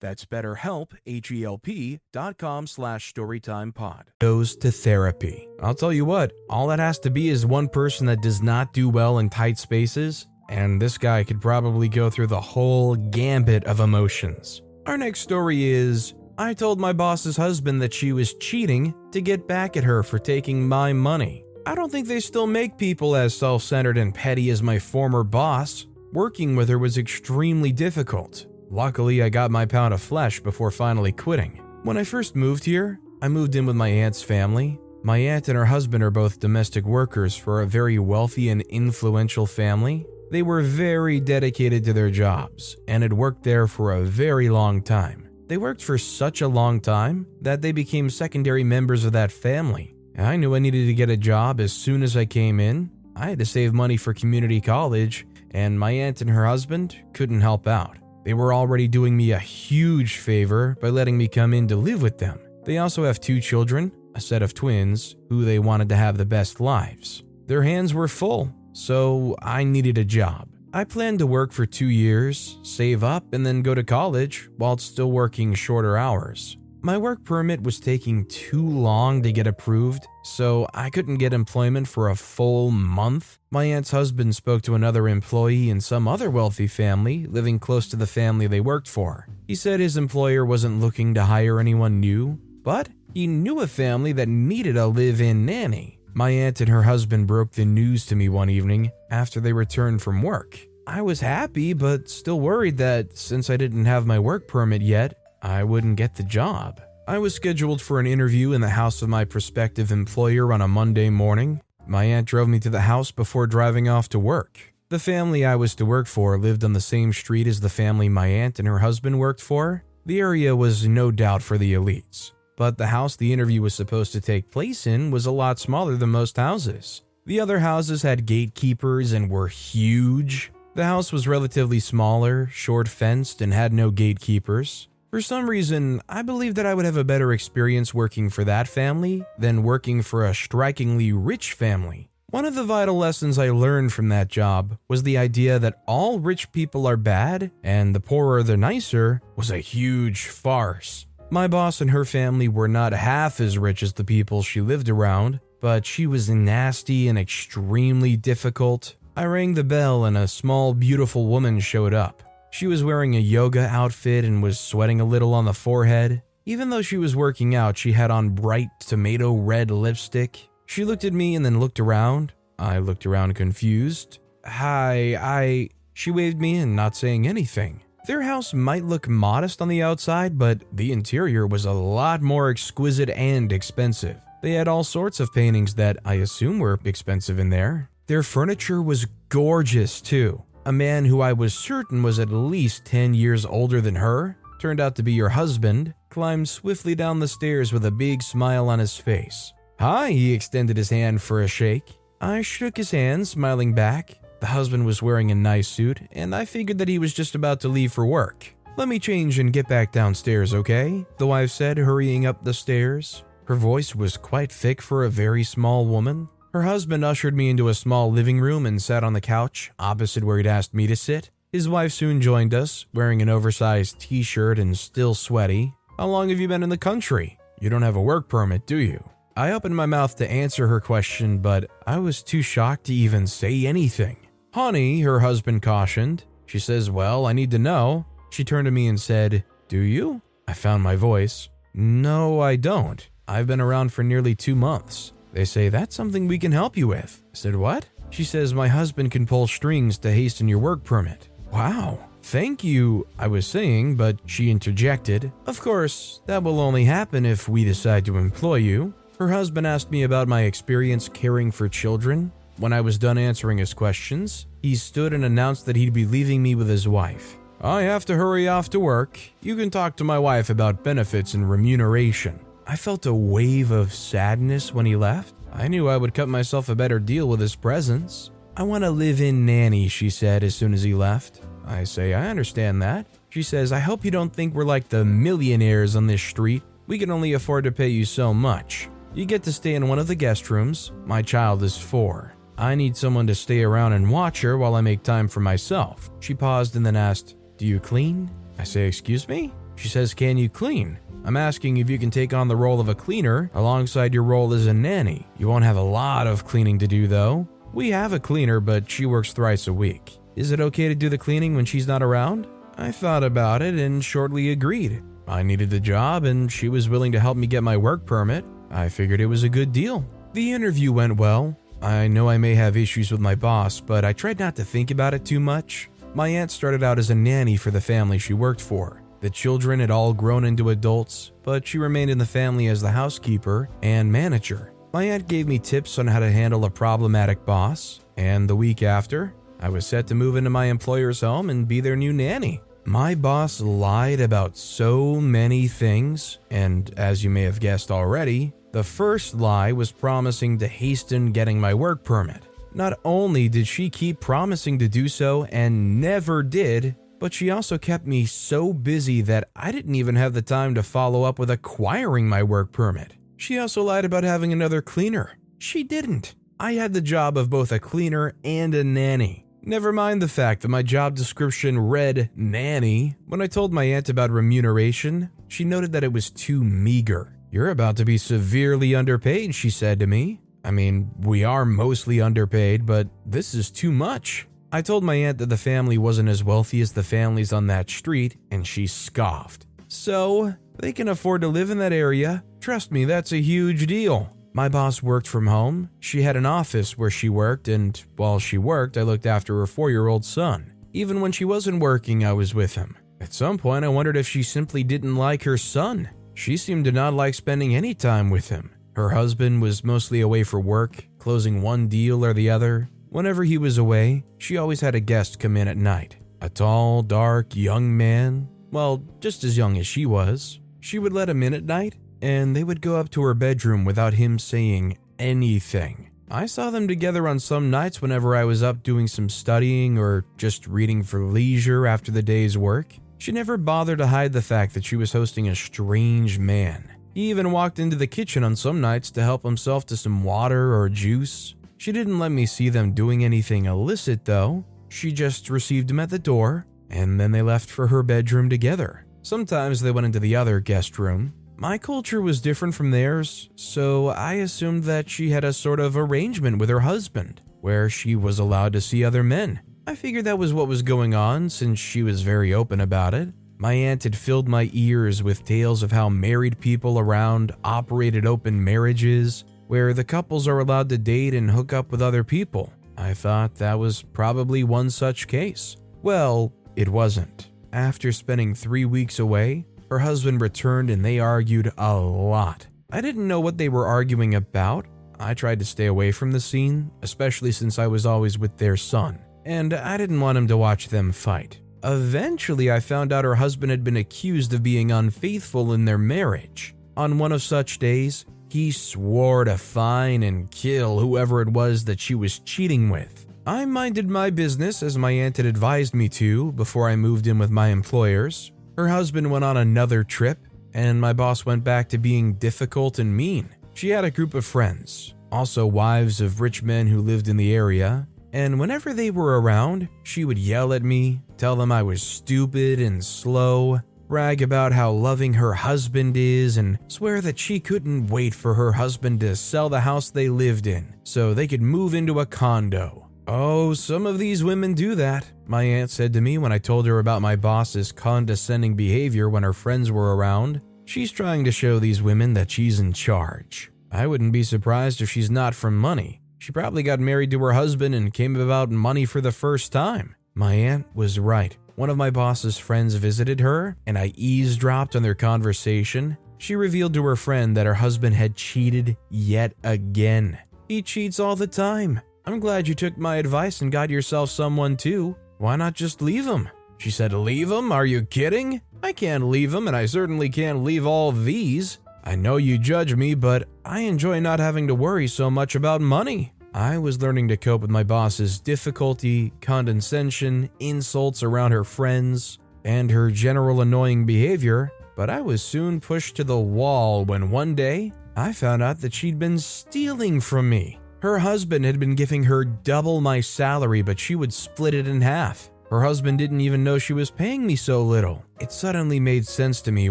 That's 0.00 0.24
betterhelp, 0.24 0.92
H-E-L-P 1.06 2.00
dot 2.12 2.38
com 2.38 2.66
slash 2.66 3.12
storytimepod. 3.12 4.02
Goes 4.20 4.56
to 4.56 4.70
therapy. 4.70 5.48
I'll 5.62 5.74
tell 5.74 5.92
you 5.92 6.04
what, 6.04 6.32
all 6.50 6.66
that 6.68 6.78
has 6.78 6.98
to 7.00 7.10
be 7.10 7.28
is 7.28 7.46
one 7.46 7.68
person 7.68 8.06
that 8.06 8.22
does 8.22 8.42
not 8.42 8.72
do 8.72 8.88
well 8.88 9.18
in 9.18 9.30
tight 9.30 9.58
spaces, 9.58 10.26
and 10.50 10.80
this 10.80 10.98
guy 10.98 11.24
could 11.24 11.40
probably 11.40 11.88
go 11.88 12.10
through 12.10 12.26
the 12.28 12.40
whole 12.40 12.96
gambit 12.96 13.64
of 13.64 13.80
emotions. 13.80 14.62
Our 14.86 14.98
next 14.98 15.20
story 15.20 15.64
is 15.64 16.14
I 16.36 16.52
told 16.52 16.80
my 16.80 16.92
boss's 16.92 17.36
husband 17.36 17.80
that 17.80 17.94
she 17.94 18.12
was 18.12 18.34
cheating 18.34 18.92
to 19.12 19.20
get 19.22 19.46
back 19.46 19.76
at 19.76 19.84
her 19.84 20.02
for 20.02 20.18
taking 20.18 20.68
my 20.68 20.92
money. 20.92 21.44
I 21.64 21.74
don't 21.74 21.90
think 21.90 22.08
they 22.08 22.20
still 22.20 22.46
make 22.46 22.76
people 22.76 23.16
as 23.16 23.34
self 23.34 23.62
centered 23.62 23.96
and 23.96 24.14
petty 24.14 24.50
as 24.50 24.62
my 24.62 24.78
former 24.78 25.24
boss. 25.24 25.86
Working 26.12 26.56
with 26.56 26.68
her 26.68 26.78
was 26.78 26.98
extremely 26.98 27.72
difficult. 27.72 28.46
Luckily, 28.70 29.22
I 29.22 29.28
got 29.28 29.50
my 29.50 29.66
pound 29.66 29.94
of 29.94 30.00
flesh 30.00 30.40
before 30.40 30.70
finally 30.70 31.12
quitting. 31.12 31.60
When 31.82 31.96
I 31.96 32.04
first 32.04 32.34
moved 32.34 32.64
here, 32.64 33.00
I 33.20 33.28
moved 33.28 33.54
in 33.54 33.66
with 33.66 33.76
my 33.76 33.88
aunt's 33.88 34.22
family. 34.22 34.80
My 35.02 35.18
aunt 35.18 35.48
and 35.48 35.56
her 35.56 35.66
husband 35.66 36.02
are 36.02 36.10
both 36.10 36.40
domestic 36.40 36.84
workers 36.84 37.36
for 37.36 37.60
a 37.60 37.66
very 37.66 37.98
wealthy 37.98 38.48
and 38.48 38.62
influential 38.62 39.46
family. 39.46 40.06
They 40.30 40.42
were 40.42 40.62
very 40.62 41.20
dedicated 41.20 41.84
to 41.84 41.92
their 41.92 42.10
jobs 42.10 42.76
and 42.88 43.02
had 43.02 43.12
worked 43.12 43.42
there 43.42 43.66
for 43.66 43.92
a 43.92 44.02
very 44.02 44.48
long 44.48 44.82
time. 44.82 45.28
They 45.46 45.58
worked 45.58 45.82
for 45.82 45.98
such 45.98 46.40
a 46.40 46.48
long 46.48 46.80
time 46.80 47.26
that 47.42 47.60
they 47.60 47.72
became 47.72 48.08
secondary 48.08 48.64
members 48.64 49.04
of 49.04 49.12
that 49.12 49.30
family. 49.30 49.94
I 50.16 50.36
knew 50.36 50.54
I 50.54 50.58
needed 50.58 50.86
to 50.86 50.94
get 50.94 51.10
a 51.10 51.16
job 51.16 51.60
as 51.60 51.72
soon 51.72 52.02
as 52.02 52.16
I 52.16 52.24
came 52.24 52.60
in. 52.60 52.90
I 53.14 53.28
had 53.28 53.38
to 53.40 53.46
save 53.46 53.74
money 53.74 53.96
for 53.96 54.14
community 54.14 54.60
college, 54.60 55.26
and 55.50 55.78
my 55.78 55.90
aunt 55.90 56.20
and 56.20 56.30
her 56.30 56.46
husband 56.46 56.96
couldn't 57.12 57.42
help 57.42 57.66
out. 57.66 57.98
They 58.24 58.34
were 58.34 58.54
already 58.54 58.88
doing 58.88 59.16
me 59.16 59.32
a 59.32 59.38
huge 59.38 60.16
favor 60.16 60.76
by 60.80 60.88
letting 60.88 61.18
me 61.18 61.28
come 61.28 61.52
in 61.52 61.68
to 61.68 61.76
live 61.76 62.00
with 62.00 62.18
them. 62.18 62.40
They 62.64 62.78
also 62.78 63.04
have 63.04 63.20
two 63.20 63.40
children, 63.40 63.92
a 64.14 64.20
set 64.20 64.42
of 64.42 64.54
twins, 64.54 65.14
who 65.28 65.44
they 65.44 65.58
wanted 65.58 65.90
to 65.90 65.96
have 65.96 66.16
the 66.16 66.24
best 66.24 66.58
lives. 66.58 67.22
Their 67.46 67.62
hands 67.62 67.92
were 67.92 68.08
full, 68.08 68.50
so 68.72 69.36
I 69.42 69.64
needed 69.64 69.98
a 69.98 70.04
job. 70.04 70.48
I 70.72 70.84
planned 70.84 71.18
to 71.18 71.26
work 71.26 71.52
for 71.52 71.66
two 71.66 71.86
years, 71.86 72.58
save 72.62 73.04
up, 73.04 73.34
and 73.34 73.44
then 73.44 73.62
go 73.62 73.74
to 73.74 73.84
college 73.84 74.48
while 74.56 74.78
still 74.78 75.12
working 75.12 75.54
shorter 75.54 75.96
hours. 75.96 76.56
My 76.84 76.98
work 76.98 77.24
permit 77.24 77.62
was 77.62 77.80
taking 77.80 78.26
too 78.26 78.68
long 78.68 79.22
to 79.22 79.32
get 79.32 79.46
approved, 79.46 80.06
so 80.22 80.68
I 80.74 80.90
couldn't 80.90 81.16
get 81.16 81.32
employment 81.32 81.88
for 81.88 82.10
a 82.10 82.14
full 82.14 82.70
month. 82.70 83.38
My 83.50 83.64
aunt's 83.64 83.90
husband 83.90 84.36
spoke 84.36 84.60
to 84.64 84.74
another 84.74 85.08
employee 85.08 85.70
in 85.70 85.80
some 85.80 86.06
other 86.06 86.28
wealthy 86.28 86.66
family 86.66 87.24
living 87.24 87.58
close 87.58 87.88
to 87.88 87.96
the 87.96 88.06
family 88.06 88.48
they 88.48 88.60
worked 88.60 88.86
for. 88.86 89.26
He 89.48 89.54
said 89.54 89.80
his 89.80 89.96
employer 89.96 90.44
wasn't 90.44 90.82
looking 90.82 91.14
to 91.14 91.22
hire 91.22 91.58
anyone 91.58 92.00
new, 92.00 92.38
but 92.62 92.90
he 93.14 93.26
knew 93.26 93.60
a 93.60 93.66
family 93.66 94.12
that 94.12 94.28
needed 94.28 94.76
a 94.76 94.86
live 94.86 95.22
in 95.22 95.46
nanny. 95.46 95.98
My 96.12 96.32
aunt 96.32 96.60
and 96.60 96.68
her 96.68 96.82
husband 96.82 97.26
broke 97.26 97.52
the 97.52 97.64
news 97.64 98.04
to 98.06 98.14
me 98.14 98.28
one 98.28 98.50
evening 98.50 98.92
after 99.10 99.40
they 99.40 99.54
returned 99.54 100.02
from 100.02 100.20
work. 100.20 100.60
I 100.86 101.00
was 101.00 101.20
happy, 101.20 101.72
but 101.72 102.10
still 102.10 102.40
worried 102.40 102.76
that 102.76 103.16
since 103.16 103.48
I 103.48 103.56
didn't 103.56 103.86
have 103.86 104.06
my 104.06 104.18
work 104.18 104.46
permit 104.46 104.82
yet, 104.82 105.18
I 105.44 105.62
wouldn't 105.62 105.96
get 105.96 106.14
the 106.14 106.22
job. 106.22 106.80
I 107.06 107.18
was 107.18 107.34
scheduled 107.34 107.82
for 107.82 108.00
an 108.00 108.06
interview 108.06 108.52
in 108.52 108.62
the 108.62 108.70
house 108.70 109.02
of 109.02 109.10
my 109.10 109.26
prospective 109.26 109.92
employer 109.92 110.50
on 110.54 110.62
a 110.62 110.68
Monday 110.68 111.10
morning. 111.10 111.60
My 111.86 112.04
aunt 112.04 112.26
drove 112.26 112.48
me 112.48 112.58
to 112.60 112.70
the 112.70 112.80
house 112.80 113.10
before 113.10 113.46
driving 113.46 113.86
off 113.86 114.08
to 114.08 114.18
work. 114.18 114.72
The 114.88 114.98
family 114.98 115.44
I 115.44 115.56
was 115.56 115.74
to 115.74 115.84
work 115.84 116.06
for 116.06 116.38
lived 116.38 116.64
on 116.64 116.72
the 116.72 116.80
same 116.80 117.12
street 117.12 117.46
as 117.46 117.60
the 117.60 117.68
family 117.68 118.08
my 118.08 118.28
aunt 118.28 118.58
and 118.58 118.66
her 118.66 118.78
husband 118.78 119.18
worked 119.18 119.42
for. 119.42 119.84
The 120.06 120.18
area 120.18 120.56
was 120.56 120.88
no 120.88 121.10
doubt 121.10 121.42
for 121.42 121.58
the 121.58 121.74
elites, 121.74 122.32
but 122.56 122.78
the 122.78 122.86
house 122.86 123.14
the 123.14 123.30
interview 123.30 123.60
was 123.60 123.74
supposed 123.74 124.12
to 124.12 124.22
take 124.22 124.50
place 124.50 124.86
in 124.86 125.10
was 125.10 125.26
a 125.26 125.30
lot 125.30 125.58
smaller 125.58 125.96
than 125.96 126.08
most 126.08 126.38
houses. 126.38 127.02
The 127.26 127.38
other 127.38 127.58
houses 127.58 128.00
had 128.00 128.24
gatekeepers 128.24 129.12
and 129.12 129.28
were 129.28 129.48
huge. 129.48 130.52
The 130.74 130.86
house 130.86 131.12
was 131.12 131.28
relatively 131.28 131.80
smaller, 131.80 132.48
short 132.50 132.88
fenced, 132.88 133.42
and 133.42 133.52
had 133.52 133.74
no 133.74 133.90
gatekeepers. 133.90 134.88
For 135.14 135.20
some 135.20 135.48
reason, 135.48 136.00
I 136.08 136.22
believed 136.22 136.56
that 136.56 136.66
I 136.66 136.74
would 136.74 136.86
have 136.86 136.96
a 136.96 137.04
better 137.04 137.32
experience 137.32 137.94
working 137.94 138.30
for 138.30 138.42
that 138.42 138.66
family 138.66 139.24
than 139.38 139.62
working 139.62 140.02
for 140.02 140.24
a 140.24 140.34
strikingly 140.34 141.12
rich 141.12 141.52
family. 141.52 142.10
One 142.30 142.44
of 142.44 142.56
the 142.56 142.64
vital 142.64 142.98
lessons 142.98 143.38
I 143.38 143.50
learned 143.50 143.92
from 143.92 144.08
that 144.08 144.26
job 144.26 144.76
was 144.88 145.04
the 145.04 145.16
idea 145.16 145.60
that 145.60 145.84
all 145.86 146.18
rich 146.18 146.50
people 146.50 146.84
are 146.84 146.96
bad 146.96 147.52
and 147.62 147.94
the 147.94 148.00
poorer 148.00 148.42
the 148.42 148.56
nicer 148.56 149.22
was 149.36 149.52
a 149.52 149.58
huge 149.58 150.26
farce. 150.26 151.06
My 151.30 151.46
boss 151.46 151.80
and 151.80 151.92
her 151.92 152.04
family 152.04 152.48
were 152.48 152.66
not 152.66 152.92
half 152.92 153.40
as 153.40 153.56
rich 153.56 153.84
as 153.84 153.92
the 153.92 154.02
people 154.02 154.42
she 154.42 154.60
lived 154.60 154.88
around, 154.88 155.38
but 155.60 155.86
she 155.86 156.08
was 156.08 156.28
nasty 156.28 157.06
and 157.06 157.16
extremely 157.16 158.16
difficult. 158.16 158.96
I 159.16 159.26
rang 159.26 159.54
the 159.54 159.62
bell 159.62 160.06
and 160.06 160.16
a 160.16 160.26
small, 160.26 160.74
beautiful 160.74 161.28
woman 161.28 161.60
showed 161.60 161.94
up. 161.94 162.24
She 162.54 162.68
was 162.68 162.84
wearing 162.84 163.16
a 163.16 163.18
yoga 163.18 163.66
outfit 163.66 164.24
and 164.24 164.40
was 164.40 164.60
sweating 164.60 165.00
a 165.00 165.04
little 165.04 165.34
on 165.34 165.44
the 165.44 165.52
forehead. 165.52 166.22
Even 166.46 166.70
though 166.70 166.82
she 166.82 166.96
was 166.96 167.16
working 167.16 167.52
out, 167.52 167.76
she 167.76 167.90
had 167.90 168.12
on 168.12 168.30
bright 168.30 168.68
tomato 168.78 169.32
red 169.32 169.72
lipstick. 169.72 170.48
She 170.66 170.84
looked 170.84 171.02
at 171.02 171.12
me 171.12 171.34
and 171.34 171.44
then 171.44 171.58
looked 171.58 171.80
around. 171.80 172.32
I 172.56 172.78
looked 172.78 173.06
around 173.06 173.34
confused. 173.34 174.20
Hi, 174.44 175.16
I. 175.20 175.70
She 175.94 176.12
waved 176.12 176.40
me 176.40 176.54
in, 176.54 176.76
not 176.76 176.94
saying 176.94 177.26
anything. 177.26 177.82
Their 178.06 178.22
house 178.22 178.54
might 178.54 178.84
look 178.84 179.08
modest 179.08 179.60
on 179.60 179.66
the 179.66 179.82
outside, 179.82 180.38
but 180.38 180.62
the 180.72 180.92
interior 180.92 181.48
was 181.48 181.64
a 181.64 181.72
lot 181.72 182.22
more 182.22 182.50
exquisite 182.50 183.10
and 183.10 183.50
expensive. 183.50 184.18
They 184.42 184.52
had 184.52 184.68
all 184.68 184.84
sorts 184.84 185.18
of 185.18 185.34
paintings 185.34 185.74
that 185.74 185.96
I 186.04 186.14
assume 186.14 186.60
were 186.60 186.78
expensive 186.84 187.40
in 187.40 187.50
there. 187.50 187.90
Their 188.06 188.22
furniture 188.22 188.80
was 188.80 189.06
gorgeous 189.28 190.00
too. 190.00 190.44
A 190.66 190.72
man 190.72 191.04
who 191.04 191.20
I 191.20 191.34
was 191.34 191.52
certain 191.54 192.02
was 192.02 192.18
at 192.18 192.30
least 192.30 192.86
10 192.86 193.12
years 193.12 193.44
older 193.44 193.82
than 193.82 193.96
her 193.96 194.38
turned 194.58 194.80
out 194.80 194.96
to 194.96 195.02
be 195.02 195.12
your 195.12 195.28
husband, 195.28 195.92
climbed 196.08 196.48
swiftly 196.48 196.94
down 196.94 197.20
the 197.20 197.28
stairs 197.28 197.70
with 197.70 197.84
a 197.84 197.90
big 197.90 198.22
smile 198.22 198.70
on 198.70 198.78
his 198.78 198.96
face. 198.96 199.52
Hi, 199.78 200.10
he 200.12 200.32
extended 200.32 200.78
his 200.78 200.88
hand 200.88 201.20
for 201.20 201.42
a 201.42 201.48
shake. 201.48 201.98
I 202.18 202.40
shook 202.40 202.78
his 202.78 202.92
hand, 202.92 203.28
smiling 203.28 203.74
back. 203.74 204.14
The 204.40 204.46
husband 204.46 204.86
was 204.86 205.02
wearing 205.02 205.30
a 205.30 205.34
nice 205.34 205.68
suit, 205.68 206.00
and 206.12 206.34
I 206.34 206.46
figured 206.46 206.78
that 206.78 206.88
he 206.88 206.98
was 206.98 207.12
just 207.12 207.34
about 207.34 207.60
to 207.60 207.68
leave 207.68 207.92
for 207.92 208.06
work. 208.06 208.54
Let 208.78 208.88
me 208.88 208.98
change 208.98 209.38
and 209.38 209.52
get 209.52 209.68
back 209.68 209.92
downstairs, 209.92 210.54
okay? 210.54 211.04
The 211.18 211.26
wife 211.26 211.50
said, 211.50 211.76
hurrying 211.76 212.24
up 212.24 212.42
the 212.42 212.54
stairs. 212.54 213.22
Her 213.44 213.56
voice 213.56 213.94
was 213.94 214.16
quite 214.16 214.50
thick 214.50 214.80
for 214.80 215.04
a 215.04 215.10
very 215.10 215.44
small 215.44 215.84
woman. 215.84 216.30
Her 216.54 216.62
husband 216.62 217.04
ushered 217.04 217.36
me 217.36 217.50
into 217.50 217.68
a 217.68 217.74
small 217.74 218.12
living 218.12 218.38
room 218.38 218.64
and 218.64 218.80
sat 218.80 219.02
on 219.02 219.12
the 219.12 219.20
couch, 219.20 219.72
opposite 219.76 220.22
where 220.22 220.36
he'd 220.36 220.46
asked 220.46 220.72
me 220.72 220.86
to 220.86 220.94
sit. 220.94 221.32
His 221.52 221.68
wife 221.68 221.90
soon 221.90 222.20
joined 222.20 222.54
us, 222.54 222.86
wearing 222.94 223.20
an 223.20 223.28
oversized 223.28 223.98
t 223.98 224.22
shirt 224.22 224.60
and 224.60 224.78
still 224.78 225.14
sweaty. 225.14 225.74
How 225.98 226.06
long 226.06 226.28
have 226.28 226.38
you 226.38 226.46
been 226.46 226.62
in 226.62 226.68
the 226.68 226.78
country? 226.78 227.40
You 227.60 227.70
don't 227.70 227.82
have 227.82 227.96
a 227.96 228.00
work 228.00 228.28
permit, 228.28 228.68
do 228.68 228.76
you? 228.76 229.02
I 229.36 229.50
opened 229.50 229.74
my 229.74 229.86
mouth 229.86 230.14
to 230.14 230.30
answer 230.30 230.68
her 230.68 230.78
question, 230.78 231.38
but 231.38 231.68
I 231.88 231.98
was 231.98 232.22
too 232.22 232.40
shocked 232.40 232.84
to 232.84 232.94
even 232.94 233.26
say 233.26 233.66
anything. 233.66 234.16
Honey, 234.52 235.00
her 235.00 235.18
husband 235.18 235.62
cautioned. 235.62 236.22
She 236.46 236.60
says, 236.60 236.88
Well, 236.88 237.26
I 237.26 237.32
need 237.32 237.50
to 237.50 237.58
know. 237.58 238.06
She 238.30 238.44
turned 238.44 238.66
to 238.66 238.70
me 238.70 238.86
and 238.86 239.00
said, 239.00 239.42
Do 239.66 239.80
you? 239.80 240.22
I 240.46 240.52
found 240.52 240.84
my 240.84 240.94
voice. 240.94 241.48
No, 241.74 242.38
I 242.38 242.54
don't. 242.54 243.08
I've 243.26 243.48
been 243.48 243.60
around 243.60 243.92
for 243.92 244.04
nearly 244.04 244.36
two 244.36 244.54
months. 244.54 245.14
They 245.34 245.44
say 245.44 245.68
that's 245.68 245.96
something 245.96 246.28
we 246.28 246.38
can 246.38 246.52
help 246.52 246.76
you 246.76 246.86
with. 246.86 247.20
I 247.32 247.36
said, 247.36 247.56
What? 247.56 247.86
She 248.10 248.22
says, 248.22 248.54
My 248.54 248.68
husband 248.68 249.10
can 249.10 249.26
pull 249.26 249.48
strings 249.48 249.98
to 249.98 250.12
hasten 250.12 250.46
your 250.46 250.60
work 250.60 250.84
permit. 250.84 251.28
Wow. 251.52 251.98
Thank 252.22 252.62
you, 252.62 253.06
I 253.18 253.26
was 253.26 253.44
saying, 253.44 253.96
but 253.96 254.18
she 254.26 254.50
interjected. 254.50 255.32
Of 255.46 255.60
course, 255.60 256.22
that 256.26 256.44
will 256.44 256.60
only 256.60 256.84
happen 256.84 257.26
if 257.26 257.48
we 257.48 257.64
decide 257.64 258.04
to 258.06 258.16
employ 258.16 258.56
you. 258.56 258.94
Her 259.18 259.28
husband 259.28 259.66
asked 259.66 259.90
me 259.90 260.04
about 260.04 260.28
my 260.28 260.42
experience 260.42 261.08
caring 261.08 261.50
for 261.50 261.68
children. 261.68 262.32
When 262.58 262.72
I 262.72 262.80
was 262.80 262.96
done 262.96 263.18
answering 263.18 263.58
his 263.58 263.74
questions, 263.74 264.46
he 264.62 264.76
stood 264.76 265.12
and 265.12 265.24
announced 265.24 265.66
that 265.66 265.76
he'd 265.76 265.92
be 265.92 266.06
leaving 266.06 266.42
me 266.42 266.54
with 266.54 266.68
his 266.68 266.86
wife. 266.86 267.36
I 267.60 267.82
have 267.82 268.04
to 268.06 268.14
hurry 268.14 268.46
off 268.46 268.70
to 268.70 268.80
work. 268.80 269.18
You 269.40 269.56
can 269.56 269.70
talk 269.70 269.96
to 269.96 270.04
my 270.04 270.18
wife 270.18 270.48
about 270.48 270.84
benefits 270.84 271.34
and 271.34 271.50
remuneration. 271.50 272.38
I 272.66 272.76
felt 272.76 273.04
a 273.04 273.14
wave 273.14 273.70
of 273.70 273.92
sadness 273.92 274.72
when 274.72 274.86
he 274.86 274.96
left. 274.96 275.34
I 275.52 275.68
knew 275.68 275.88
I 275.88 275.98
would 275.98 276.14
cut 276.14 276.28
myself 276.28 276.68
a 276.68 276.74
better 276.74 276.98
deal 276.98 277.28
with 277.28 277.38
his 277.40 277.54
presence. 277.54 278.30
I 278.56 278.62
want 278.62 278.84
to 278.84 278.90
live 278.90 279.20
in 279.20 279.44
nanny, 279.44 279.88
she 279.88 280.08
said 280.08 280.42
as 280.42 280.54
soon 280.54 280.72
as 280.72 280.82
he 280.82 280.94
left. 280.94 281.42
I 281.66 281.84
say, 281.84 282.14
I 282.14 282.28
understand 282.28 282.80
that. 282.82 283.06
She 283.28 283.42
says, 283.42 283.70
I 283.72 283.80
hope 283.80 284.04
you 284.04 284.10
don't 284.10 284.32
think 284.32 284.54
we're 284.54 284.64
like 284.64 284.88
the 284.88 285.04
millionaires 285.04 285.94
on 285.94 286.06
this 286.06 286.22
street. 286.22 286.62
We 286.86 286.98
can 286.98 287.10
only 287.10 287.34
afford 287.34 287.64
to 287.64 287.72
pay 287.72 287.88
you 287.88 288.04
so 288.04 288.32
much. 288.32 288.88
You 289.14 289.26
get 289.26 289.42
to 289.44 289.52
stay 289.52 289.74
in 289.74 289.88
one 289.88 289.98
of 289.98 290.06
the 290.06 290.14
guest 290.14 290.50
rooms. 290.50 290.92
My 291.04 291.20
child 291.20 291.62
is 291.62 291.76
four. 291.76 292.34
I 292.56 292.74
need 292.74 292.96
someone 292.96 293.26
to 293.26 293.34
stay 293.34 293.62
around 293.62 293.92
and 293.92 294.10
watch 294.10 294.40
her 294.40 294.56
while 294.56 294.74
I 294.74 294.80
make 294.80 295.02
time 295.02 295.28
for 295.28 295.40
myself. 295.40 296.10
She 296.20 296.34
paused 296.34 296.76
and 296.76 296.86
then 296.86 296.96
asked, 296.96 297.36
Do 297.58 297.66
you 297.66 297.80
clean? 297.80 298.30
I 298.58 298.64
say, 298.64 298.86
Excuse 298.86 299.28
me? 299.28 299.52
She 299.76 299.88
says, 299.88 300.14
Can 300.14 300.38
you 300.38 300.48
clean? 300.48 300.98
I'm 301.26 301.38
asking 301.38 301.78
if 301.78 301.88
you 301.88 301.98
can 301.98 302.10
take 302.10 302.34
on 302.34 302.48
the 302.48 302.56
role 302.56 302.80
of 302.80 302.90
a 302.90 302.94
cleaner 302.94 303.50
alongside 303.54 304.12
your 304.12 304.24
role 304.24 304.52
as 304.52 304.66
a 304.66 304.74
nanny. 304.74 305.26
You 305.38 305.48
won't 305.48 305.64
have 305.64 305.78
a 305.78 305.82
lot 305.82 306.26
of 306.26 306.44
cleaning 306.44 306.78
to 306.80 306.86
do 306.86 307.06
though. 307.06 307.48
We 307.72 307.90
have 307.92 308.12
a 308.12 308.20
cleaner, 308.20 308.60
but 308.60 308.90
she 308.90 309.06
works 309.06 309.32
thrice 309.32 309.66
a 309.66 309.72
week. 309.72 310.18
Is 310.36 310.50
it 310.50 310.60
okay 310.60 310.88
to 310.88 310.94
do 310.94 311.08
the 311.08 311.16
cleaning 311.16 311.56
when 311.56 311.64
she's 311.64 311.86
not 311.86 312.02
around? 312.02 312.46
I 312.76 312.92
thought 312.92 313.24
about 313.24 313.62
it 313.62 313.74
and 313.74 314.04
shortly 314.04 314.50
agreed. 314.50 315.02
I 315.26 315.42
needed 315.42 315.70
the 315.70 315.80
job 315.80 316.24
and 316.24 316.52
she 316.52 316.68
was 316.68 316.90
willing 316.90 317.12
to 317.12 317.20
help 317.20 317.38
me 317.38 317.46
get 317.46 317.62
my 317.62 317.78
work 317.78 318.04
permit. 318.04 318.44
I 318.70 318.90
figured 318.90 319.20
it 319.20 319.26
was 319.26 319.44
a 319.44 319.48
good 319.48 319.72
deal. 319.72 320.04
The 320.34 320.52
interview 320.52 320.92
went 320.92 321.16
well. 321.16 321.56
I 321.80 322.06
know 322.08 322.28
I 322.28 322.36
may 322.36 322.54
have 322.54 322.76
issues 322.76 323.10
with 323.10 323.20
my 323.20 323.34
boss, 323.34 323.80
but 323.80 324.04
I 324.04 324.12
tried 324.12 324.38
not 324.38 324.56
to 324.56 324.64
think 324.64 324.90
about 324.90 325.14
it 325.14 325.24
too 325.24 325.40
much. 325.40 325.88
My 326.14 326.28
aunt 326.28 326.50
started 326.50 326.82
out 326.82 326.98
as 326.98 327.10
a 327.10 327.14
nanny 327.14 327.56
for 327.56 327.70
the 327.70 327.80
family 327.80 328.18
she 328.18 328.34
worked 328.34 328.60
for. 328.60 329.03
The 329.24 329.30
children 329.30 329.80
had 329.80 329.90
all 329.90 330.12
grown 330.12 330.44
into 330.44 330.68
adults, 330.68 331.32
but 331.44 331.66
she 331.66 331.78
remained 331.78 332.10
in 332.10 332.18
the 332.18 332.26
family 332.26 332.66
as 332.66 332.82
the 332.82 332.90
housekeeper 332.90 333.70
and 333.82 334.12
manager. 334.12 334.74
My 334.92 335.04
aunt 335.04 335.28
gave 335.28 335.48
me 335.48 335.58
tips 335.58 335.98
on 335.98 336.06
how 336.06 336.18
to 336.18 336.30
handle 336.30 336.66
a 336.66 336.70
problematic 336.70 337.46
boss, 337.46 338.00
and 338.18 338.46
the 338.46 338.54
week 338.54 338.82
after, 338.82 339.32
I 339.60 339.70
was 339.70 339.86
set 339.86 340.06
to 340.08 340.14
move 340.14 340.36
into 340.36 340.50
my 340.50 340.66
employer's 340.66 341.22
home 341.22 341.48
and 341.48 341.66
be 341.66 341.80
their 341.80 341.96
new 341.96 342.12
nanny. 342.12 342.60
My 342.84 343.14
boss 343.14 343.62
lied 343.62 344.20
about 344.20 344.58
so 344.58 345.14
many 345.14 345.68
things, 345.68 346.38
and 346.50 346.92
as 346.98 347.24
you 347.24 347.30
may 347.30 347.44
have 347.44 347.60
guessed 347.60 347.90
already, 347.90 348.52
the 348.72 348.84
first 348.84 349.34
lie 349.34 349.72
was 349.72 349.90
promising 349.90 350.58
to 350.58 350.68
hasten 350.68 351.32
getting 351.32 351.58
my 351.58 351.72
work 351.72 352.04
permit. 352.04 352.42
Not 352.74 352.98
only 353.06 353.48
did 353.48 353.66
she 353.66 353.88
keep 353.88 354.20
promising 354.20 354.80
to 354.80 354.88
do 354.88 355.08
so 355.08 355.44
and 355.44 355.98
never 355.98 356.42
did, 356.42 356.96
but 357.24 357.32
she 357.32 357.48
also 357.48 357.78
kept 357.78 358.06
me 358.06 358.26
so 358.26 358.74
busy 358.74 359.22
that 359.22 359.48
I 359.56 359.72
didn't 359.72 359.94
even 359.94 360.14
have 360.16 360.34
the 360.34 360.42
time 360.42 360.74
to 360.74 360.82
follow 360.82 361.22
up 361.22 361.38
with 361.38 361.50
acquiring 361.50 362.28
my 362.28 362.42
work 362.42 362.70
permit. 362.70 363.14
She 363.38 363.58
also 363.58 363.82
lied 363.82 364.04
about 364.04 364.24
having 364.24 364.52
another 364.52 364.82
cleaner. 364.82 365.38
She 365.56 365.84
didn't. 365.84 366.34
I 366.60 366.72
had 366.74 366.92
the 366.92 367.00
job 367.00 367.38
of 367.38 367.48
both 367.48 367.72
a 367.72 367.78
cleaner 367.78 368.34
and 368.44 368.74
a 368.74 368.84
nanny. 368.84 369.46
Never 369.62 369.90
mind 369.90 370.20
the 370.20 370.28
fact 370.28 370.60
that 370.60 370.68
my 370.68 370.82
job 370.82 371.16
description 371.16 371.78
read 371.78 372.28
nanny. 372.36 373.16
When 373.24 373.40
I 373.40 373.46
told 373.46 373.72
my 373.72 373.84
aunt 373.84 374.10
about 374.10 374.30
remuneration, 374.30 375.30
she 375.48 375.64
noted 375.64 375.92
that 375.92 376.04
it 376.04 376.12
was 376.12 376.28
too 376.28 376.62
meager. 376.62 377.38
You're 377.50 377.70
about 377.70 377.96
to 377.96 378.04
be 378.04 378.18
severely 378.18 378.94
underpaid, 378.94 379.54
she 379.54 379.70
said 379.70 379.98
to 380.00 380.06
me. 380.06 380.42
I 380.62 380.72
mean, 380.72 381.10
we 381.20 381.42
are 381.42 381.64
mostly 381.64 382.20
underpaid, 382.20 382.84
but 382.84 383.08
this 383.24 383.54
is 383.54 383.70
too 383.70 383.92
much. 383.92 384.46
I 384.74 384.82
told 384.82 385.04
my 385.04 385.14
aunt 385.14 385.38
that 385.38 385.50
the 385.50 385.56
family 385.56 385.98
wasn't 385.98 386.28
as 386.28 386.42
wealthy 386.42 386.80
as 386.80 386.90
the 386.90 387.04
families 387.04 387.52
on 387.52 387.68
that 387.68 387.88
street, 387.88 388.36
and 388.50 388.66
she 388.66 388.88
scoffed. 388.88 389.68
So, 389.86 390.52
they 390.80 390.92
can 390.92 391.06
afford 391.06 391.42
to 391.42 391.46
live 391.46 391.70
in 391.70 391.78
that 391.78 391.92
area. 391.92 392.42
Trust 392.58 392.90
me, 392.90 393.04
that's 393.04 393.30
a 393.30 393.40
huge 393.40 393.86
deal. 393.86 394.36
My 394.52 394.68
boss 394.68 395.00
worked 395.00 395.28
from 395.28 395.46
home. 395.46 395.90
She 396.00 396.22
had 396.22 396.34
an 396.34 396.44
office 396.44 396.98
where 396.98 397.08
she 397.08 397.28
worked, 397.28 397.68
and 397.68 398.02
while 398.16 398.40
she 398.40 398.58
worked, 398.58 398.96
I 398.96 399.02
looked 399.02 399.26
after 399.26 399.60
her 399.60 399.68
four 399.68 399.90
year 399.90 400.08
old 400.08 400.24
son. 400.24 400.74
Even 400.92 401.20
when 401.20 401.30
she 401.30 401.44
wasn't 401.44 401.78
working, 401.78 402.24
I 402.24 402.32
was 402.32 402.52
with 402.52 402.74
him. 402.74 402.96
At 403.20 403.32
some 403.32 403.58
point, 403.58 403.84
I 403.84 403.90
wondered 403.90 404.16
if 404.16 404.26
she 404.26 404.42
simply 404.42 404.82
didn't 404.82 405.14
like 405.14 405.44
her 405.44 405.56
son. 405.56 406.10
She 406.34 406.56
seemed 406.56 406.86
to 406.86 406.90
not 406.90 407.14
like 407.14 407.34
spending 407.34 407.76
any 407.76 407.94
time 407.94 408.28
with 408.28 408.48
him. 408.48 408.74
Her 408.96 409.10
husband 409.10 409.62
was 409.62 409.84
mostly 409.84 410.20
away 410.20 410.42
for 410.42 410.58
work, 410.58 411.06
closing 411.20 411.62
one 411.62 411.86
deal 411.86 412.24
or 412.24 412.32
the 412.32 412.50
other. 412.50 412.88
Whenever 413.14 413.44
he 413.44 413.58
was 413.58 413.78
away, 413.78 414.24
she 414.38 414.56
always 414.56 414.80
had 414.80 414.96
a 414.96 415.00
guest 415.00 415.38
come 415.38 415.56
in 415.56 415.68
at 415.68 415.76
night. 415.76 416.16
A 416.40 416.48
tall, 416.48 417.00
dark, 417.00 417.54
young 417.54 417.96
man, 417.96 418.48
well, 418.72 419.04
just 419.20 419.44
as 419.44 419.56
young 419.56 419.78
as 419.78 419.86
she 419.86 420.04
was. 420.04 420.58
She 420.80 420.98
would 420.98 421.12
let 421.12 421.28
him 421.28 421.40
in 421.44 421.54
at 421.54 421.62
night, 421.62 421.94
and 422.20 422.56
they 422.56 422.64
would 422.64 422.80
go 422.80 422.96
up 422.96 423.10
to 423.10 423.22
her 423.22 423.32
bedroom 423.32 423.84
without 423.84 424.14
him 424.14 424.40
saying 424.40 424.98
anything. 425.20 426.10
I 426.28 426.46
saw 426.46 426.70
them 426.70 426.88
together 426.88 427.28
on 427.28 427.38
some 427.38 427.70
nights 427.70 428.02
whenever 428.02 428.34
I 428.34 428.42
was 428.42 428.64
up 428.64 428.82
doing 428.82 429.06
some 429.06 429.28
studying 429.28 429.96
or 429.96 430.24
just 430.36 430.66
reading 430.66 431.04
for 431.04 431.20
leisure 431.22 431.86
after 431.86 432.10
the 432.10 432.20
day's 432.20 432.58
work. 432.58 432.96
She 433.18 433.30
never 433.30 433.56
bothered 433.56 433.98
to 433.98 434.08
hide 434.08 434.32
the 434.32 434.42
fact 434.42 434.74
that 434.74 434.84
she 434.84 434.96
was 434.96 435.12
hosting 435.12 435.48
a 435.48 435.54
strange 435.54 436.40
man. 436.40 436.92
He 437.14 437.30
even 437.30 437.52
walked 437.52 437.78
into 437.78 437.94
the 437.94 438.08
kitchen 438.08 438.42
on 438.42 438.56
some 438.56 438.80
nights 438.80 439.12
to 439.12 439.22
help 439.22 439.44
himself 439.44 439.86
to 439.86 439.96
some 439.96 440.24
water 440.24 440.74
or 440.74 440.88
juice. 440.88 441.54
She 441.84 441.92
didn't 441.92 442.18
let 442.18 442.30
me 442.30 442.46
see 442.46 442.70
them 442.70 442.94
doing 442.94 443.26
anything 443.26 443.66
illicit, 443.66 444.24
though. 444.24 444.64
She 444.88 445.12
just 445.12 445.50
received 445.50 445.90
him 445.90 446.00
at 446.00 446.08
the 446.08 446.18
door, 446.18 446.66
and 446.88 447.20
then 447.20 447.30
they 447.30 447.42
left 447.42 447.68
for 447.68 447.88
her 447.88 448.02
bedroom 448.02 448.48
together. 448.48 449.04
Sometimes 449.20 449.82
they 449.82 449.90
went 449.90 450.06
into 450.06 450.18
the 450.18 450.34
other 450.34 450.60
guest 450.60 450.98
room. 450.98 451.34
My 451.58 451.76
culture 451.76 452.22
was 452.22 452.40
different 452.40 452.74
from 452.74 452.90
theirs, 452.90 453.50
so 453.54 454.08
I 454.08 454.36
assumed 454.36 454.84
that 454.84 455.10
she 455.10 455.28
had 455.28 455.44
a 455.44 455.52
sort 455.52 455.78
of 455.78 455.94
arrangement 455.94 456.56
with 456.56 456.70
her 456.70 456.80
husband, 456.80 457.42
where 457.60 457.90
she 457.90 458.16
was 458.16 458.38
allowed 458.38 458.72
to 458.72 458.80
see 458.80 459.04
other 459.04 459.22
men. 459.22 459.60
I 459.86 459.94
figured 459.94 460.24
that 460.24 460.38
was 460.38 460.54
what 460.54 460.68
was 460.68 460.80
going 460.80 461.14
on 461.14 461.50
since 461.50 461.78
she 461.78 462.02
was 462.02 462.22
very 462.22 462.54
open 462.54 462.80
about 462.80 463.12
it. 463.12 463.28
My 463.58 463.74
aunt 463.74 464.04
had 464.04 464.16
filled 464.16 464.48
my 464.48 464.70
ears 464.72 465.22
with 465.22 465.44
tales 465.44 465.82
of 465.82 465.92
how 465.92 466.08
married 466.08 466.60
people 466.60 466.98
around 466.98 467.52
operated 467.62 468.24
open 468.24 468.64
marriages, 468.64 469.44
where 469.66 469.92
the 469.92 470.04
couples 470.04 470.46
are 470.48 470.58
allowed 470.58 470.88
to 470.90 470.98
date 470.98 471.34
and 471.34 471.50
hook 471.50 471.72
up 471.72 471.90
with 471.90 472.02
other 472.02 472.24
people. 472.24 472.72
I 472.96 473.14
thought 473.14 473.56
that 473.56 473.78
was 473.78 474.02
probably 474.02 474.64
one 474.64 474.90
such 474.90 475.26
case. 475.26 475.76
Well, 476.02 476.52
it 476.76 476.88
wasn't. 476.88 477.50
After 477.72 478.12
spending 478.12 478.54
three 478.54 478.84
weeks 478.84 479.18
away, 479.18 479.66
her 479.90 479.98
husband 479.98 480.40
returned 480.40 480.90
and 480.90 481.04
they 481.04 481.18
argued 481.18 481.72
a 481.76 481.94
lot. 481.94 482.66
I 482.92 483.00
didn't 483.00 483.28
know 483.28 483.40
what 483.40 483.58
they 483.58 483.68
were 483.68 483.86
arguing 483.86 484.34
about. 484.34 484.86
I 485.18 485.34
tried 485.34 485.58
to 485.60 485.64
stay 485.64 485.86
away 485.86 486.12
from 486.12 486.32
the 486.32 486.40
scene, 486.40 486.90
especially 487.02 487.52
since 487.52 487.78
I 487.78 487.86
was 487.86 488.06
always 488.06 488.38
with 488.38 488.56
their 488.56 488.76
son 488.76 489.18
and 489.44 489.74
I 489.74 489.96
didn't 489.96 490.20
want 490.20 490.38
him 490.38 490.48
to 490.48 490.56
watch 490.56 490.88
them 490.88 491.12
fight. 491.12 491.60
Eventually, 491.82 492.72
I 492.72 492.80
found 492.80 493.12
out 493.12 493.24
her 493.24 493.34
husband 493.34 493.70
had 493.70 493.84
been 493.84 493.98
accused 493.98 494.54
of 494.54 494.62
being 494.62 494.90
unfaithful 494.90 495.72
in 495.74 495.84
their 495.84 495.98
marriage. 495.98 496.74
On 496.96 497.18
one 497.18 497.32
of 497.32 497.42
such 497.42 497.78
days, 497.78 498.24
he 498.54 498.70
swore 498.70 499.42
to 499.42 499.58
find 499.58 500.22
and 500.22 500.48
kill 500.48 501.00
whoever 501.00 501.42
it 501.42 501.48
was 501.48 501.86
that 501.86 501.98
she 501.98 502.14
was 502.14 502.38
cheating 502.38 502.88
with. 502.88 503.26
I 503.44 503.64
minded 503.64 504.08
my 504.08 504.30
business 504.30 504.80
as 504.80 504.96
my 504.96 505.10
aunt 505.10 505.38
had 505.38 505.46
advised 505.46 505.92
me 505.92 506.08
to 506.10 506.52
before 506.52 506.88
I 506.88 506.94
moved 506.94 507.26
in 507.26 507.36
with 507.36 507.50
my 507.50 507.70
employers. 507.70 508.52
Her 508.76 508.86
husband 508.86 509.28
went 509.28 509.44
on 509.44 509.56
another 509.56 510.04
trip, 510.04 510.38
and 510.72 511.00
my 511.00 511.12
boss 511.12 511.44
went 511.44 511.64
back 511.64 511.88
to 511.88 511.98
being 511.98 512.34
difficult 512.34 513.00
and 513.00 513.16
mean. 513.16 513.48
She 513.74 513.88
had 513.88 514.04
a 514.04 514.10
group 514.12 514.34
of 514.34 514.44
friends, 514.44 515.16
also 515.32 515.66
wives 515.66 516.20
of 516.20 516.40
rich 516.40 516.62
men 516.62 516.86
who 516.86 517.02
lived 517.02 517.26
in 517.26 517.36
the 517.36 517.52
area, 517.52 518.06
and 518.32 518.60
whenever 518.60 518.94
they 518.94 519.10
were 519.10 519.40
around, 519.40 519.88
she 520.04 520.24
would 520.24 520.38
yell 520.38 520.72
at 520.72 520.84
me, 520.84 521.22
tell 521.38 521.56
them 521.56 521.72
I 521.72 521.82
was 521.82 522.04
stupid 522.04 522.78
and 522.78 523.04
slow, 523.04 523.80
brag 524.08 524.42
about 524.42 524.72
how 524.72 524.90
loving 524.90 525.34
her 525.34 525.54
husband 525.54 526.16
is, 526.16 526.56
and 526.56 526.78
swear 526.88 527.20
that 527.20 527.38
she 527.38 527.60
couldn't 527.60 528.08
wait 528.08 528.34
for 528.34 528.54
her 528.54 528.72
husband 528.72 529.20
to 529.20 529.36
sell 529.36 529.68
the 529.68 529.80
house 529.80 530.10
they 530.10 530.28
lived 530.28 530.66
in 530.66 530.94
so 531.02 531.34
they 531.34 531.46
could 531.46 531.62
move 531.62 531.94
into 531.94 532.20
a 532.20 532.26
condo. 532.26 533.08
Oh, 533.26 533.72
some 533.72 534.04
of 534.06 534.18
these 534.18 534.44
women 534.44 534.74
do 534.74 534.94
that, 534.96 535.30
my 535.46 535.62
aunt 535.62 535.90
said 535.90 536.12
to 536.12 536.20
me 536.20 536.36
when 536.36 536.52
I 536.52 536.58
told 536.58 536.86
her 536.86 536.98
about 536.98 537.22
my 537.22 537.36
boss's 537.36 537.90
condescending 537.90 538.74
behavior 538.76 539.30
when 539.30 539.42
her 539.42 539.54
friends 539.54 539.90
were 539.90 540.14
around. 540.14 540.60
She's 540.84 541.10
trying 541.10 541.44
to 541.44 541.52
show 541.52 541.78
these 541.78 542.02
women 542.02 542.34
that 542.34 542.50
she's 542.50 542.80
in 542.80 542.92
charge. 542.92 543.70
I 543.90 544.06
wouldn't 544.06 544.32
be 544.32 544.42
surprised 544.42 545.00
if 545.00 545.10
she's 545.10 545.30
not 545.30 545.54
from 545.54 545.78
money. 545.78 546.20
She 546.38 546.52
probably 546.52 546.82
got 546.82 547.00
married 547.00 547.30
to 547.30 547.38
her 547.40 547.52
husband 547.52 547.94
and 547.94 548.12
came 548.12 548.36
about 548.36 548.70
money 548.70 549.06
for 549.06 549.22
the 549.22 549.32
first 549.32 549.72
time. 549.72 550.14
My 550.34 550.52
aunt 550.52 550.86
was 550.94 551.18
right. 551.18 551.56
One 551.76 551.90
of 551.90 551.96
my 551.96 552.10
boss's 552.10 552.56
friends 552.56 552.94
visited 552.94 553.40
her, 553.40 553.76
and 553.86 553.98
I 553.98 554.12
eavesdropped 554.14 554.94
on 554.94 555.02
their 555.02 555.16
conversation. 555.16 556.16
She 556.38 556.54
revealed 556.54 556.94
to 556.94 557.04
her 557.04 557.16
friend 557.16 557.56
that 557.56 557.66
her 557.66 557.74
husband 557.74 558.14
had 558.14 558.36
cheated 558.36 558.96
yet 559.10 559.54
again. 559.64 560.38
He 560.68 560.82
cheats 560.82 561.18
all 561.18 561.34
the 561.34 561.48
time. 561.48 562.00
I'm 562.26 562.38
glad 562.38 562.68
you 562.68 562.74
took 562.74 562.96
my 562.96 563.16
advice 563.16 563.60
and 563.60 563.72
got 563.72 563.90
yourself 563.90 564.30
someone 564.30 564.76
too. 564.76 565.16
Why 565.38 565.56
not 565.56 565.74
just 565.74 566.00
leave 566.00 566.26
him? 566.26 566.48
She 566.78 566.90
said, 566.90 567.12
Leave 567.12 567.50
him? 567.50 567.72
Are 567.72 567.86
you 567.86 568.02
kidding? 568.02 568.60
I 568.82 568.92
can't 568.92 569.28
leave 569.28 569.52
him, 569.52 569.66
and 569.66 569.76
I 569.76 569.86
certainly 569.86 570.28
can't 570.28 570.62
leave 570.62 570.86
all 570.86 571.10
these. 571.10 571.78
I 572.04 572.14
know 572.14 572.36
you 572.36 572.56
judge 572.56 572.94
me, 572.94 573.14
but 573.14 573.48
I 573.64 573.80
enjoy 573.80 574.20
not 574.20 574.38
having 574.38 574.68
to 574.68 574.74
worry 574.74 575.08
so 575.08 575.30
much 575.30 575.54
about 575.54 575.80
money. 575.80 576.34
I 576.54 576.78
was 576.78 577.02
learning 577.02 577.26
to 577.28 577.36
cope 577.36 577.62
with 577.62 577.70
my 577.70 577.82
boss's 577.82 578.38
difficulty, 578.38 579.32
condescension, 579.40 580.48
insults 580.60 581.24
around 581.24 581.50
her 581.50 581.64
friends, 581.64 582.38
and 582.64 582.88
her 582.92 583.10
general 583.10 583.60
annoying 583.60 584.06
behavior, 584.06 584.70
but 584.94 585.10
I 585.10 585.20
was 585.20 585.42
soon 585.42 585.80
pushed 585.80 586.14
to 586.14 586.22
the 586.22 586.38
wall 586.38 587.04
when 587.04 587.32
one 587.32 587.56
day 587.56 587.92
I 588.14 588.32
found 588.32 588.62
out 588.62 588.80
that 588.82 588.94
she'd 588.94 589.18
been 589.18 589.40
stealing 589.40 590.20
from 590.20 590.48
me. 590.48 590.78
Her 591.02 591.18
husband 591.18 591.64
had 591.64 591.80
been 591.80 591.96
giving 591.96 592.22
her 592.22 592.44
double 592.44 593.00
my 593.00 593.20
salary, 593.20 593.82
but 593.82 593.98
she 593.98 594.14
would 594.14 594.32
split 594.32 594.74
it 594.74 594.86
in 594.86 595.00
half. 595.00 595.50
Her 595.70 595.82
husband 595.82 596.18
didn't 596.18 596.40
even 596.40 596.62
know 596.62 596.78
she 596.78 596.92
was 596.92 597.10
paying 597.10 597.44
me 597.44 597.56
so 597.56 597.82
little. 597.82 598.24
It 598.38 598.52
suddenly 598.52 599.00
made 599.00 599.26
sense 599.26 599.60
to 599.62 599.72
me 599.72 599.90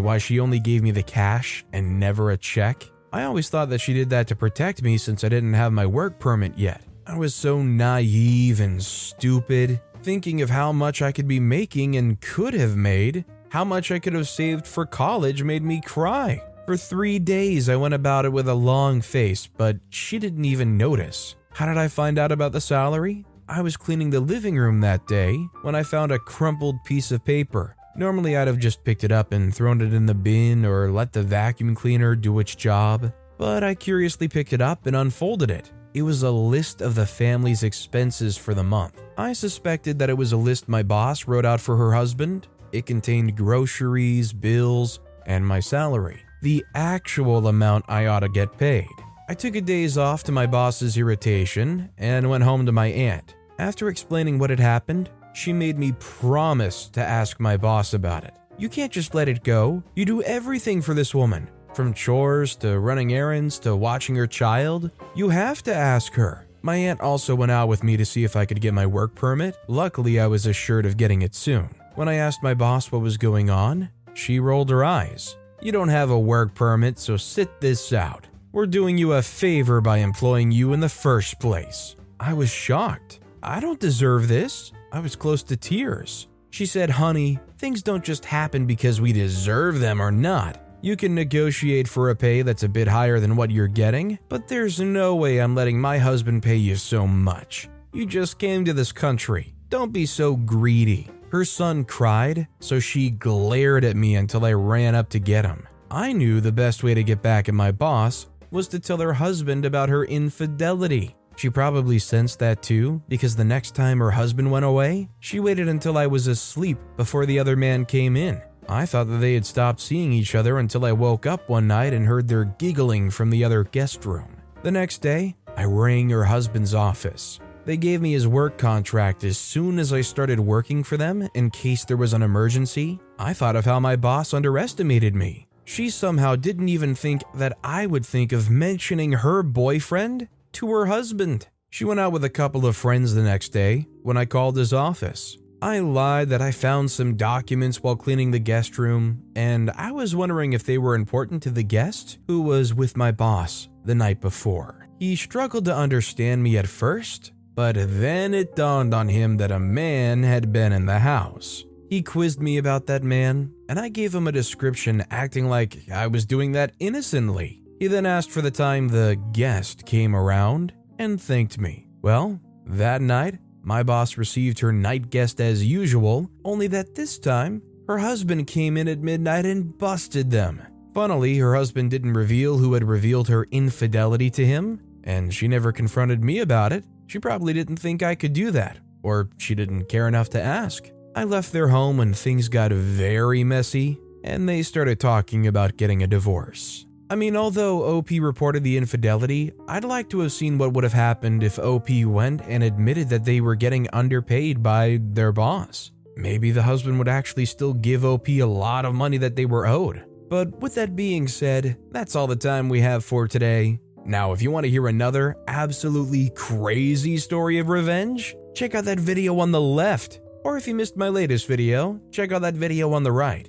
why 0.00 0.16
she 0.16 0.40
only 0.40 0.60
gave 0.60 0.82
me 0.82 0.92
the 0.92 1.02
cash 1.02 1.62
and 1.74 2.00
never 2.00 2.30
a 2.30 2.38
check. 2.38 2.84
I 3.14 3.22
always 3.22 3.48
thought 3.48 3.68
that 3.68 3.80
she 3.80 3.94
did 3.94 4.10
that 4.10 4.26
to 4.26 4.34
protect 4.34 4.82
me 4.82 4.98
since 4.98 5.22
I 5.22 5.28
didn't 5.28 5.54
have 5.54 5.72
my 5.72 5.86
work 5.86 6.18
permit 6.18 6.58
yet. 6.58 6.82
I 7.06 7.16
was 7.16 7.32
so 7.32 7.62
naive 7.62 8.58
and 8.58 8.82
stupid, 8.82 9.80
thinking 10.02 10.42
of 10.42 10.50
how 10.50 10.72
much 10.72 11.00
I 11.00 11.12
could 11.12 11.28
be 11.28 11.38
making 11.38 11.94
and 11.94 12.20
could 12.20 12.54
have 12.54 12.76
made. 12.76 13.24
How 13.50 13.64
much 13.64 13.92
I 13.92 14.00
could 14.00 14.14
have 14.14 14.28
saved 14.28 14.66
for 14.66 14.84
college 14.84 15.44
made 15.44 15.62
me 15.62 15.80
cry. 15.80 16.42
For 16.66 16.76
three 16.76 17.20
days, 17.20 17.68
I 17.68 17.76
went 17.76 17.94
about 17.94 18.24
it 18.24 18.32
with 18.32 18.48
a 18.48 18.54
long 18.54 19.00
face, 19.00 19.46
but 19.46 19.76
she 19.90 20.18
didn't 20.18 20.44
even 20.44 20.76
notice. 20.76 21.36
How 21.52 21.66
did 21.66 21.78
I 21.78 21.86
find 21.86 22.18
out 22.18 22.32
about 22.32 22.50
the 22.50 22.60
salary? 22.60 23.24
I 23.48 23.62
was 23.62 23.76
cleaning 23.76 24.10
the 24.10 24.18
living 24.18 24.56
room 24.56 24.80
that 24.80 25.06
day 25.06 25.36
when 25.62 25.76
I 25.76 25.84
found 25.84 26.10
a 26.10 26.18
crumpled 26.18 26.82
piece 26.82 27.12
of 27.12 27.24
paper. 27.24 27.76
Normally, 27.96 28.36
I'd 28.36 28.48
have 28.48 28.58
just 28.58 28.82
picked 28.82 29.04
it 29.04 29.12
up 29.12 29.32
and 29.32 29.54
thrown 29.54 29.80
it 29.80 29.94
in 29.94 30.06
the 30.06 30.14
bin 30.14 30.64
or 30.64 30.90
let 30.90 31.12
the 31.12 31.22
vacuum 31.22 31.74
cleaner 31.74 32.16
do 32.16 32.40
its 32.40 32.54
job, 32.54 33.12
but 33.38 33.62
I 33.62 33.74
curiously 33.74 34.26
picked 34.26 34.52
it 34.52 34.60
up 34.60 34.86
and 34.86 34.96
unfolded 34.96 35.50
it. 35.50 35.70
It 35.94 36.02
was 36.02 36.24
a 36.24 36.30
list 36.30 36.82
of 36.82 36.96
the 36.96 37.06
family's 37.06 37.62
expenses 37.62 38.36
for 38.36 38.52
the 38.52 38.64
month. 38.64 39.00
I 39.16 39.32
suspected 39.32 39.96
that 40.00 40.10
it 40.10 40.18
was 40.18 40.32
a 40.32 40.36
list 40.36 40.68
my 40.68 40.82
boss 40.82 41.28
wrote 41.28 41.44
out 41.44 41.60
for 41.60 41.76
her 41.76 41.92
husband. 41.92 42.48
It 42.72 42.84
contained 42.84 43.36
groceries, 43.36 44.32
bills, 44.32 44.98
and 45.26 45.46
my 45.46 45.60
salary, 45.60 46.20
the 46.42 46.64
actual 46.74 47.46
amount 47.46 47.84
I 47.86 48.06
ought 48.06 48.20
to 48.20 48.28
get 48.28 48.58
paid. 48.58 48.88
I 49.28 49.34
took 49.34 49.54
a 49.54 49.60
days 49.60 49.96
off 49.96 50.24
to 50.24 50.32
my 50.32 50.46
boss's 50.46 50.98
irritation 50.98 51.90
and 51.96 52.28
went 52.28 52.42
home 52.42 52.66
to 52.66 52.72
my 52.72 52.88
aunt. 52.88 53.36
After 53.60 53.88
explaining 53.88 54.40
what 54.40 54.50
had 54.50 54.58
happened, 54.58 55.10
she 55.34 55.52
made 55.52 55.76
me 55.76 55.92
promise 55.98 56.88
to 56.88 57.02
ask 57.02 57.38
my 57.38 57.56
boss 57.58 57.92
about 57.92 58.24
it. 58.24 58.34
You 58.56 58.68
can't 58.68 58.92
just 58.92 59.14
let 59.14 59.28
it 59.28 59.42
go. 59.44 59.82
You 59.94 60.04
do 60.04 60.22
everything 60.22 60.80
for 60.80 60.94
this 60.94 61.14
woman. 61.14 61.50
From 61.74 61.92
chores 61.92 62.54
to 62.56 62.78
running 62.78 63.12
errands 63.12 63.58
to 63.58 63.74
watching 63.74 64.14
her 64.14 64.28
child, 64.28 64.90
you 65.16 65.28
have 65.28 65.62
to 65.64 65.74
ask 65.74 66.12
her. 66.14 66.46
My 66.62 66.76
aunt 66.76 67.00
also 67.00 67.34
went 67.34 67.50
out 67.50 67.68
with 67.68 67.82
me 67.82 67.96
to 67.96 68.06
see 68.06 68.24
if 68.24 68.36
I 68.36 68.46
could 68.46 68.60
get 68.60 68.72
my 68.72 68.86
work 68.86 69.14
permit. 69.14 69.56
Luckily, 69.66 70.20
I 70.20 70.28
was 70.28 70.46
assured 70.46 70.86
of 70.86 70.96
getting 70.96 71.22
it 71.22 71.34
soon. 71.34 71.74
When 71.96 72.08
I 72.08 72.14
asked 72.14 72.42
my 72.42 72.54
boss 72.54 72.90
what 72.90 73.02
was 73.02 73.16
going 73.16 73.50
on, 73.50 73.90
she 74.14 74.38
rolled 74.38 74.70
her 74.70 74.84
eyes. 74.84 75.36
You 75.60 75.72
don't 75.72 75.88
have 75.88 76.10
a 76.10 76.18
work 76.18 76.54
permit, 76.54 76.98
so 76.98 77.16
sit 77.16 77.60
this 77.60 77.92
out. 77.92 78.28
We're 78.52 78.66
doing 78.66 78.96
you 78.96 79.14
a 79.14 79.22
favor 79.22 79.80
by 79.80 79.98
employing 79.98 80.52
you 80.52 80.72
in 80.72 80.80
the 80.80 80.88
first 80.88 81.40
place. 81.40 81.96
I 82.20 82.34
was 82.34 82.50
shocked. 82.50 83.18
I 83.42 83.58
don't 83.58 83.80
deserve 83.80 84.28
this. 84.28 84.72
I 84.94 85.00
was 85.00 85.16
close 85.16 85.42
to 85.44 85.56
tears. 85.56 86.28
She 86.50 86.66
said, 86.66 86.88
Honey, 86.88 87.40
things 87.58 87.82
don't 87.82 88.04
just 88.04 88.24
happen 88.24 88.64
because 88.64 89.00
we 89.00 89.12
deserve 89.12 89.80
them 89.80 90.00
or 90.00 90.12
not. 90.12 90.60
You 90.82 90.94
can 90.96 91.16
negotiate 91.16 91.88
for 91.88 92.10
a 92.10 92.14
pay 92.14 92.42
that's 92.42 92.62
a 92.62 92.68
bit 92.68 92.86
higher 92.86 93.18
than 93.18 93.34
what 93.34 93.50
you're 93.50 93.66
getting, 93.66 94.20
but 94.28 94.46
there's 94.46 94.78
no 94.78 95.16
way 95.16 95.38
I'm 95.38 95.56
letting 95.56 95.80
my 95.80 95.98
husband 95.98 96.44
pay 96.44 96.54
you 96.54 96.76
so 96.76 97.08
much. 97.08 97.68
You 97.92 98.06
just 98.06 98.38
came 98.38 98.64
to 98.66 98.72
this 98.72 98.92
country. 98.92 99.52
Don't 99.68 99.92
be 99.92 100.06
so 100.06 100.36
greedy. 100.36 101.10
Her 101.32 101.44
son 101.44 101.82
cried, 101.82 102.46
so 102.60 102.78
she 102.78 103.10
glared 103.10 103.84
at 103.84 103.96
me 103.96 104.14
until 104.14 104.44
I 104.44 104.52
ran 104.52 104.94
up 104.94 105.08
to 105.08 105.18
get 105.18 105.44
him. 105.44 105.66
I 105.90 106.12
knew 106.12 106.40
the 106.40 106.52
best 106.52 106.84
way 106.84 106.94
to 106.94 107.02
get 107.02 107.20
back 107.20 107.48
at 107.48 107.54
my 107.54 107.72
boss 107.72 108.28
was 108.52 108.68
to 108.68 108.78
tell 108.78 108.98
her 108.98 109.14
husband 109.14 109.64
about 109.64 109.88
her 109.88 110.04
infidelity. 110.04 111.16
She 111.36 111.50
probably 111.50 111.98
sensed 111.98 112.38
that 112.38 112.62
too, 112.62 113.02
because 113.08 113.36
the 113.36 113.44
next 113.44 113.74
time 113.74 113.98
her 113.98 114.10
husband 114.10 114.50
went 114.50 114.64
away, 114.64 115.08
she 115.20 115.40
waited 115.40 115.68
until 115.68 115.98
I 115.98 116.06
was 116.06 116.26
asleep 116.26 116.78
before 116.96 117.26
the 117.26 117.38
other 117.38 117.56
man 117.56 117.84
came 117.84 118.16
in. 118.16 118.40
I 118.68 118.86
thought 118.86 119.08
that 119.08 119.18
they 119.18 119.34
had 119.34 119.44
stopped 119.44 119.80
seeing 119.80 120.12
each 120.12 120.34
other 120.34 120.58
until 120.58 120.84
I 120.84 120.92
woke 120.92 121.26
up 121.26 121.48
one 121.48 121.66
night 121.66 121.92
and 121.92 122.06
heard 122.06 122.28
their 122.28 122.44
giggling 122.44 123.10
from 123.10 123.30
the 123.30 123.44
other 123.44 123.64
guest 123.64 124.06
room. 124.06 124.36
The 124.62 124.70
next 124.70 124.98
day, 124.98 125.36
I 125.56 125.64
rang 125.64 126.08
her 126.10 126.24
husband's 126.24 126.74
office. 126.74 127.40
They 127.66 127.76
gave 127.76 128.00
me 128.00 128.12
his 128.12 128.28
work 128.28 128.58
contract 128.58 129.24
as 129.24 129.38
soon 129.38 129.78
as 129.78 129.92
I 129.92 130.02
started 130.02 130.38
working 130.40 130.82
for 130.84 130.96
them 130.96 131.28
in 131.34 131.50
case 131.50 131.84
there 131.84 131.96
was 131.96 132.12
an 132.12 132.22
emergency. 132.22 133.00
I 133.18 133.32
thought 133.32 133.56
of 133.56 133.64
how 133.64 133.80
my 133.80 133.96
boss 133.96 134.34
underestimated 134.34 135.14
me. 135.14 135.46
She 135.64 135.88
somehow 135.88 136.36
didn't 136.36 136.68
even 136.68 136.94
think 136.94 137.22
that 137.34 137.56
I 137.64 137.86
would 137.86 138.04
think 138.04 138.32
of 138.32 138.50
mentioning 138.50 139.12
her 139.12 139.42
boyfriend 139.42 140.28
to 140.54 140.70
her 140.70 140.86
husband. 140.86 141.48
She 141.70 141.84
went 141.84 142.00
out 142.00 142.12
with 142.12 142.24
a 142.24 142.30
couple 142.30 142.66
of 142.66 142.76
friends 142.76 143.14
the 143.14 143.22
next 143.22 143.50
day 143.50 143.86
when 144.02 144.16
I 144.16 144.24
called 144.24 144.56
his 144.56 144.72
office. 144.72 145.36
I 145.60 145.78
lied 145.78 146.28
that 146.28 146.42
I 146.42 146.50
found 146.50 146.90
some 146.90 147.16
documents 147.16 147.82
while 147.82 147.96
cleaning 147.96 148.30
the 148.30 148.38
guest 148.38 148.76
room, 148.76 149.22
and 149.34 149.70
I 149.70 149.92
was 149.92 150.14
wondering 150.14 150.52
if 150.52 150.64
they 150.64 150.78
were 150.78 150.94
important 150.94 151.42
to 151.44 151.50
the 151.50 151.62
guest 151.62 152.18
who 152.26 152.42
was 152.42 152.74
with 152.74 152.96
my 152.96 153.12
boss 153.12 153.68
the 153.84 153.94
night 153.94 154.20
before. 154.20 154.88
He 154.98 155.16
struggled 155.16 155.64
to 155.64 155.74
understand 155.74 156.42
me 156.42 156.58
at 156.58 156.68
first, 156.68 157.32
but 157.54 157.76
then 157.76 158.34
it 158.34 158.54
dawned 158.54 158.92
on 158.92 159.08
him 159.08 159.38
that 159.38 159.50
a 159.50 159.58
man 159.58 160.22
had 160.22 160.52
been 160.52 160.72
in 160.72 160.86
the 160.86 160.98
house. 160.98 161.64
He 161.88 162.02
quizzed 162.02 162.40
me 162.40 162.58
about 162.58 162.86
that 162.86 163.02
man, 163.02 163.52
and 163.68 163.78
I 163.78 163.88
gave 163.88 164.14
him 164.14 164.28
a 164.28 164.32
description 164.32 165.04
acting 165.10 165.48
like 165.48 165.90
I 165.90 166.08
was 166.08 166.26
doing 166.26 166.52
that 166.52 166.74
innocently. 166.78 167.63
He 167.84 167.88
then 167.88 168.06
asked 168.06 168.30
for 168.30 168.40
the 168.40 168.50
time 168.50 168.88
the 168.88 169.20
guest 169.32 169.84
came 169.84 170.16
around 170.16 170.72
and 170.98 171.20
thanked 171.20 171.60
me. 171.60 171.86
Well, 172.00 172.40
that 172.64 173.02
night, 173.02 173.36
my 173.62 173.82
boss 173.82 174.16
received 174.16 174.58
her 174.60 174.72
night 174.72 175.10
guest 175.10 175.38
as 175.38 175.62
usual, 175.62 176.30
only 176.46 176.66
that 176.68 176.94
this 176.94 177.18
time, 177.18 177.60
her 177.86 177.98
husband 177.98 178.46
came 178.46 178.78
in 178.78 178.88
at 178.88 179.00
midnight 179.00 179.44
and 179.44 179.76
busted 179.76 180.30
them. 180.30 180.62
Funnily, 180.94 181.36
her 181.36 181.54
husband 181.54 181.90
didn't 181.90 182.14
reveal 182.14 182.56
who 182.56 182.72
had 182.72 182.84
revealed 182.84 183.28
her 183.28 183.46
infidelity 183.50 184.30
to 184.30 184.46
him, 184.46 184.80
and 185.04 185.34
she 185.34 185.46
never 185.46 185.70
confronted 185.70 186.24
me 186.24 186.38
about 186.38 186.72
it. 186.72 186.86
She 187.06 187.18
probably 187.18 187.52
didn't 187.52 187.76
think 187.76 188.02
I 188.02 188.14
could 188.14 188.32
do 188.32 188.50
that, 188.52 188.78
or 189.02 189.28
she 189.36 189.54
didn't 189.54 189.90
care 189.90 190.08
enough 190.08 190.30
to 190.30 190.40
ask. 190.40 190.90
I 191.14 191.24
left 191.24 191.52
their 191.52 191.68
home 191.68 191.98
when 191.98 192.14
things 192.14 192.48
got 192.48 192.72
very 192.72 193.44
messy, 193.44 194.00
and 194.22 194.48
they 194.48 194.62
started 194.62 194.98
talking 194.98 195.46
about 195.46 195.76
getting 195.76 196.02
a 196.02 196.06
divorce. 196.06 196.86
I 197.10 197.16
mean, 197.16 197.36
although 197.36 197.98
OP 197.98 198.10
reported 198.10 198.64
the 198.64 198.78
infidelity, 198.78 199.52
I'd 199.68 199.84
like 199.84 200.08
to 200.10 200.20
have 200.20 200.32
seen 200.32 200.56
what 200.56 200.72
would 200.72 200.84
have 200.84 200.94
happened 200.94 201.42
if 201.42 201.58
OP 201.58 201.88
went 202.04 202.40
and 202.42 202.62
admitted 202.62 203.10
that 203.10 203.24
they 203.24 203.40
were 203.40 203.54
getting 203.54 203.88
underpaid 203.92 204.62
by 204.62 205.00
their 205.02 205.30
boss. 205.30 205.90
Maybe 206.16 206.50
the 206.50 206.62
husband 206.62 206.98
would 206.98 207.08
actually 207.08 207.44
still 207.44 207.74
give 207.74 208.04
OP 208.04 208.28
a 208.28 208.44
lot 208.44 208.84
of 208.84 208.94
money 208.94 209.18
that 209.18 209.36
they 209.36 209.44
were 209.44 209.66
owed. 209.66 210.04
But 210.30 210.60
with 210.60 210.74
that 210.76 210.96
being 210.96 211.28
said, 211.28 211.76
that's 211.90 212.16
all 212.16 212.26
the 212.26 212.36
time 212.36 212.68
we 212.68 212.80
have 212.80 213.04
for 213.04 213.28
today. 213.28 213.80
Now, 214.06 214.32
if 214.32 214.40
you 214.40 214.50
want 214.50 214.64
to 214.64 214.70
hear 214.70 214.88
another 214.88 215.36
absolutely 215.46 216.30
crazy 216.34 217.18
story 217.18 217.58
of 217.58 217.68
revenge, 217.68 218.34
check 218.54 218.74
out 218.74 218.84
that 218.84 219.00
video 219.00 219.38
on 219.40 219.50
the 219.50 219.60
left. 219.60 220.20
Or 220.44 220.56
if 220.56 220.66
you 220.66 220.74
missed 220.74 220.96
my 220.96 221.08
latest 221.08 221.46
video, 221.46 222.00
check 222.10 222.32
out 222.32 222.42
that 222.42 222.54
video 222.54 222.92
on 222.92 223.02
the 223.02 223.12
right. 223.12 223.48